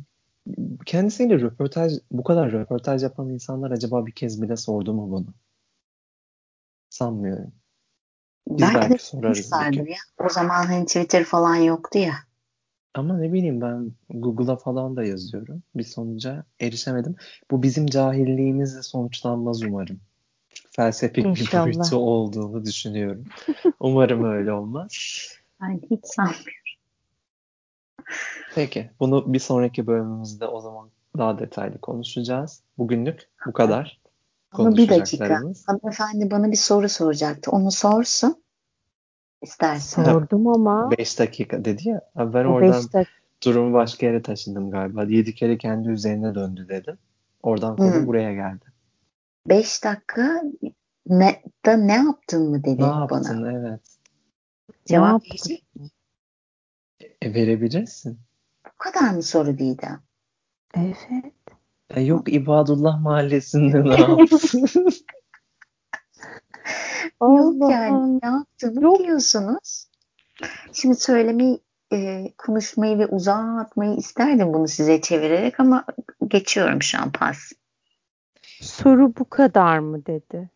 kendisiyle 0.87 1.41
röportaj 1.41 1.93
bu 2.11 2.25
kadar 2.25 2.53
röportaj 2.53 3.03
yapan 3.03 3.29
insanlar 3.29 3.71
acaba 3.71 4.07
bir 4.07 4.13
kez 4.13 4.43
bile 4.43 4.57
sordu 4.57 4.95
mu 4.95 5.11
bunu? 5.11 5.35
Sanmıyorum. 6.91 7.53
Biz 8.49 8.61
Belki 8.63 8.77
de 8.77 8.81
belki 8.91 9.05
sorarız 9.07 9.39
bir 9.39 9.43
sormuşlardır 9.43 9.77
gün. 9.77 9.87
ya. 9.93 9.99
O 10.19 10.29
zaman 10.29 10.67
hani 10.67 10.87
Twitter 10.87 11.25
falan 11.25 11.55
yoktu 11.57 11.99
ya. 11.99 12.15
Ama 12.95 13.19
ne 13.19 13.33
bileyim 13.33 13.61
ben 13.61 13.93
Google'a 14.11 14.57
falan 14.57 14.97
da 14.97 15.05
yazıyorum. 15.05 15.63
Bir 15.75 15.83
sonuca 15.83 16.45
erişemedim. 16.61 17.17
Bu 17.51 17.63
bizim 17.63 17.87
cahilliğimizle 17.87 18.83
sonuçlanmaz 18.83 19.63
umarım. 19.63 20.01
Çünkü 20.55 20.69
felsefik 20.73 21.25
bir 21.25 21.31
İnşallah. 21.41 21.65
boyutu 21.65 21.97
olduğunu 21.97 22.65
düşünüyorum. 22.65 23.25
Umarım 23.81 24.25
öyle 24.25 24.53
olmaz. 24.53 24.91
Ben 25.63 25.81
hiç 25.91 26.01
sanmıyorum. 26.05 26.45
Peki, 28.55 28.91
bunu 29.01 29.33
bir 29.33 29.39
sonraki 29.39 29.87
bölümümüzde 29.87 30.47
o 30.47 30.61
zaman 30.61 30.91
daha 31.19 31.39
detaylı 31.39 31.79
konuşacağız. 31.79 32.63
Bugünlük 32.79 33.29
bu 33.47 33.53
kadar 33.53 34.00
Ama 34.53 34.77
bir 34.77 34.89
dakika. 34.89 35.43
Hanımefendi 35.67 36.31
bana 36.31 36.51
bir 36.51 36.57
soru 36.57 36.89
soracaktı. 36.89 37.51
Onu 37.51 37.71
sorsun. 37.71 38.43
İstersen. 39.43 40.05
Sordum 40.05 40.47
ama 40.47 40.91
5 40.91 41.19
dakika 41.19 41.65
dedi 41.65 41.89
ya. 41.89 42.01
Ben 42.17 42.45
o 42.45 42.53
oradan 42.53 42.85
5 42.95 43.07
durumu 43.45 43.75
başka 43.75 44.07
yere 44.07 44.23
taşındım 44.23 44.71
galiba. 44.71 45.05
7 45.05 45.35
kere 45.35 45.59
kendi 45.59 45.89
üzerine 45.89 46.35
döndü 46.35 46.67
dedim. 46.69 46.99
Oradan 47.43 47.77
konu 47.77 47.95
Hı. 47.95 48.07
buraya 48.07 48.35
geldi. 48.35 48.65
Beş 49.47 49.85
dakika 49.85 50.43
ne, 51.07 51.43
da 51.67 51.77
ne 51.77 51.95
yaptın 51.95 52.51
mı 52.51 52.65
dedi 52.65 52.83
Ne 52.83 52.87
bana. 52.87 53.01
yaptın? 53.01 53.45
Evet. 53.45 53.81
Cevap 54.87 55.23
verecek. 55.25 55.65
E, 57.23 57.35
verebilirsin. 57.35 58.19
Bu 58.67 58.79
kadar 58.79 59.11
mı 59.15 59.23
soru 59.23 59.59
Didem? 59.59 60.03
Evet. 60.77 60.97
E, 61.91 62.01
yok 62.01 62.33
İbadullah 62.33 63.01
Mahallesi'nde 63.01 63.85
ne 63.85 63.89
yaptın? 64.01 64.91
Yok 67.23 67.71
yani 67.71 68.21
ne 68.23 68.29
yaptığımı 68.29 68.83
Yok. 68.83 69.01
biliyorsunuz. 69.01 69.87
Şimdi 70.73 70.95
söylemeyi, 70.95 71.61
e, 71.93 72.33
konuşmayı 72.39 72.99
ve 72.99 73.07
uzatmayı 73.07 73.97
isterdim 73.97 74.55
bunu 74.55 74.69
size 74.69 75.01
çevirerek 75.01 75.61
ama 75.61 75.85
geçiyorum 76.29 76.83
şu 76.83 76.99
an 76.99 77.13
pas. 77.13 77.53
Soru 78.61 79.17
bu 79.17 79.31
kadar 79.31 79.79
mı 79.79 80.07
dedi. 80.07 80.51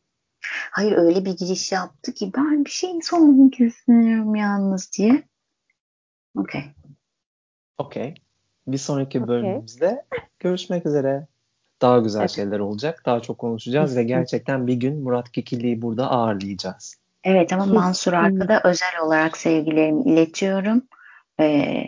Hayır 0.70 0.92
öyle 0.92 1.24
bir 1.24 1.36
giriş 1.36 1.72
yaptı 1.72 2.14
ki 2.14 2.32
ben 2.36 2.64
bir 2.64 2.70
şey 2.70 3.02
sormak 3.02 3.60
istiyorum 3.60 4.34
yalnız 4.34 4.90
diye. 4.98 5.28
Okey. 6.36 6.64
Okey. 7.78 8.14
Bir 8.66 8.78
sonraki 8.78 9.28
bölümümüzde 9.28 10.04
görüşmek 10.38 10.86
üzere. 10.86 11.26
Daha 11.82 11.98
güzel 11.98 12.20
Evet. 12.20 12.30
şeyler 12.30 12.58
olacak. 12.58 13.02
Daha 13.06 13.20
çok 13.20 13.38
konuşacağız 13.38 13.96
ve 13.96 14.02
gerçekten 14.04 14.66
bir 14.66 14.74
gün 14.74 15.02
Murat 15.02 15.32
Kekilli'yi 15.32 15.82
burada 15.82 16.10
ağırlayacağız. 16.10 16.96
Evet 17.24 17.52
ama 17.52 17.66
Mansur. 17.66 18.12
Arka'da 18.12 18.60
özel 18.64 19.00
olarak 19.02 19.36
sevgilerimi 19.36 20.02
iletiyorum. 20.02 20.82
Ee, 21.40 21.84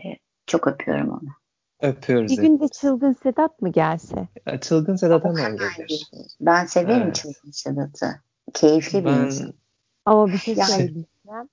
çok 0.46 0.66
öpüyorum 0.66 1.10
onu. 1.10 1.28
Öpüyoruz. 1.80 2.32
Bir 2.32 2.36
gün 2.42 2.60
de. 2.60 2.68
Çılgın 2.68 3.16
Sedat 3.22 3.62
mı 3.62 3.72
gelse? 3.72 4.28
E, 4.46 4.60
Çılgın 4.60 4.96
Sedat 4.96 5.24
hemen 5.24 5.56
gelir. 5.56 6.10
Ben 6.40 6.66
severim 6.66 7.02
Evet. 7.02 7.14
Çılgın 7.14 7.50
Sedat'ı. 7.50 8.20
Keyifli 8.54 9.04
bir 9.04 9.10
insan. 9.10 9.46
Ben 9.46 9.52
Ama 10.12 10.26
bir 10.26 10.38
şey 10.38 10.56
söyleyeceğim. 10.56 11.06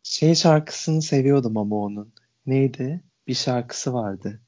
şey 0.04 0.36
şarkısını 0.36 1.02
seviyordum 1.02 1.58
ama 1.58 1.76
onun. 1.76 2.14
Neydi? 2.46 3.04
Bir 3.28 3.34
şarkısı 3.34 3.94
vardı. 3.94 4.42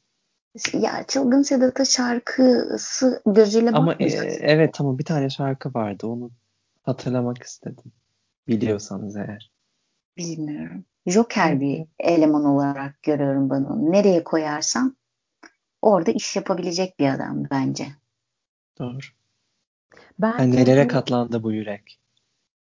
Ya 0.73 1.03
Çılgın 1.07 1.41
Sedat'a 1.41 1.85
şarkısı 1.85 3.21
gözüyle 3.25 3.71
Ama 3.71 3.93
e, 3.93 4.05
evet 4.39 4.73
tamam 4.73 4.97
bir 4.99 5.05
tane 5.05 5.29
şarkı 5.29 5.73
vardı. 5.73 6.07
Onu 6.07 6.31
hatırlamak 6.83 7.43
istedim. 7.43 7.91
Biliyorsanız 8.47 9.15
eğer. 9.15 9.51
Bilmiyorum. 10.17 10.85
Joker 11.07 11.59
bir 11.59 11.85
eleman 11.99 12.45
olarak 12.45 13.03
görüyorum 13.03 13.49
ben 13.49 13.63
onu. 13.63 13.91
Nereye 13.91 14.23
koyarsam 14.23 14.95
orada 15.81 16.11
iş 16.11 16.35
yapabilecek 16.35 16.99
bir 16.99 17.09
adam 17.13 17.43
bence. 17.51 17.87
Doğru. 18.79 18.97
Ben 20.19 20.31
Ha, 20.31 20.43
nelere 20.43 20.81
Çılgın- 20.81 20.87
katlandı 20.87 21.43
bu 21.43 21.51
yürek? 21.51 21.99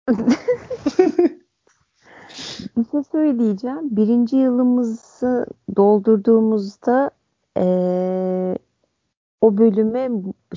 bir 2.76 2.84
şey 2.90 3.02
söyleyeceğim. 3.12 3.96
Birinci 3.96 4.36
yılımızı 4.36 5.46
doldurduğumuzda 5.76 7.10
eee, 7.56 8.58
o 9.40 9.58
bölüme 9.58 10.10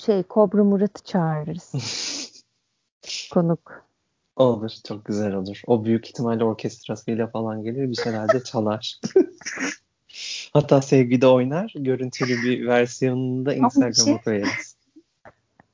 şey 0.06 0.24
Kobra 0.24 0.64
Murat'ı 0.64 1.04
çağırırız. 1.04 1.74
Konuk. 3.34 3.89
Olur. 4.36 4.72
Çok 4.88 5.06
güzel 5.06 5.34
olur. 5.34 5.62
O 5.68 5.86
büyük 5.86 6.08
ihtimalle 6.10 6.43
orkestrasıyla 6.43 7.28
falan 7.28 7.64
gelir. 7.64 7.89
Bir 7.89 7.95
şeyler 7.95 8.43
çalar. 8.43 9.00
Hatta 10.54 10.82
sevgide 10.82 11.28
oynar. 11.28 11.74
Görüntülü 11.76 12.43
bir 12.43 12.68
versiyonunu 12.68 13.45
da 13.45 13.54
Instagram'a 13.54 13.93
şey... 13.93 14.22
koyarız. 14.22 14.78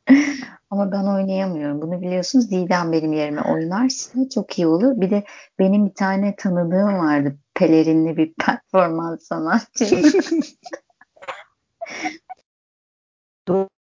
Ama 0.70 0.92
ben 0.92 1.06
oynayamıyorum. 1.06 1.82
Bunu 1.82 2.02
biliyorsunuz. 2.02 2.52
Didem 2.52 2.92
benim 2.92 3.14
yerime 3.14 3.42
oynarsa 3.42 4.30
çok 4.34 4.60
iyi 4.60 4.68
olur. 4.68 5.02
Bir 5.02 5.10
de 5.10 5.24
benim 5.60 5.86
bir 5.86 5.94
tane 5.94 6.36
tanıdığım 6.36 7.00
vardı. 7.00 7.38
Pelerinli 7.54 8.18
bir 8.18 8.34
performans 8.34 9.24
sanatçı. 9.24 10.02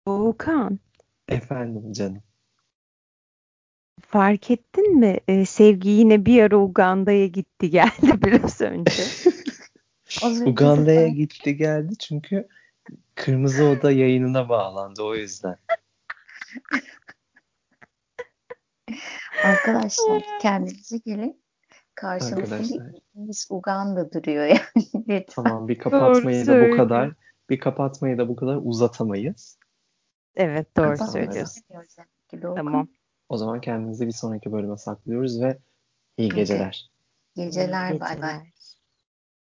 Doğukan. 0.06 0.78
Efendim 1.28 1.92
canım. 1.92 2.22
Fark 4.00 4.50
ettin 4.50 4.98
mi? 4.98 5.20
Ee, 5.28 5.44
Sevgi 5.44 5.88
yine 5.88 6.26
bir 6.26 6.42
ara 6.42 6.56
Uganda'ya 6.56 7.26
gitti 7.26 7.70
geldi 7.70 8.22
biraz 8.24 8.60
önce. 8.60 9.02
Uganda'ya 10.46 11.08
gitti 11.08 11.56
geldi 11.56 11.98
çünkü 11.98 12.48
Kırmızı 13.14 13.64
Oda 13.64 13.92
yayınına 13.92 14.48
bağlandı 14.48 15.02
o 15.02 15.14
yüzden. 15.14 15.56
Arkadaşlar 19.44 20.22
kendinize 20.42 20.98
gelin. 20.98 21.40
Karşınızda 21.94 22.58
bir 23.14 23.46
Uganda 23.50 24.12
duruyor 24.12 24.44
yani. 24.44 25.26
Tamam 25.30 25.68
bir 25.68 25.78
kapatmayı 25.78 26.46
da 26.46 26.70
bu 26.70 26.76
kadar 26.76 27.12
bir 27.50 27.60
kapatmayı 27.60 28.18
da 28.18 28.28
bu 28.28 28.36
kadar 28.36 28.58
uzatamayız. 28.62 29.58
Evet 30.36 30.76
doğru 30.76 30.96
söylüyorsun. 30.98 31.62
Tamam. 32.40 32.88
O 33.28 33.36
zaman 33.36 33.60
kendinizi 33.60 34.06
bir 34.06 34.12
sonraki 34.12 34.52
bölüme 34.52 34.76
saklıyoruz 34.76 35.42
ve 35.42 35.58
iyi 36.18 36.28
geceler. 36.28 36.90
Geceler 37.36 38.00
bay 38.00 38.22
bay. 38.22 38.40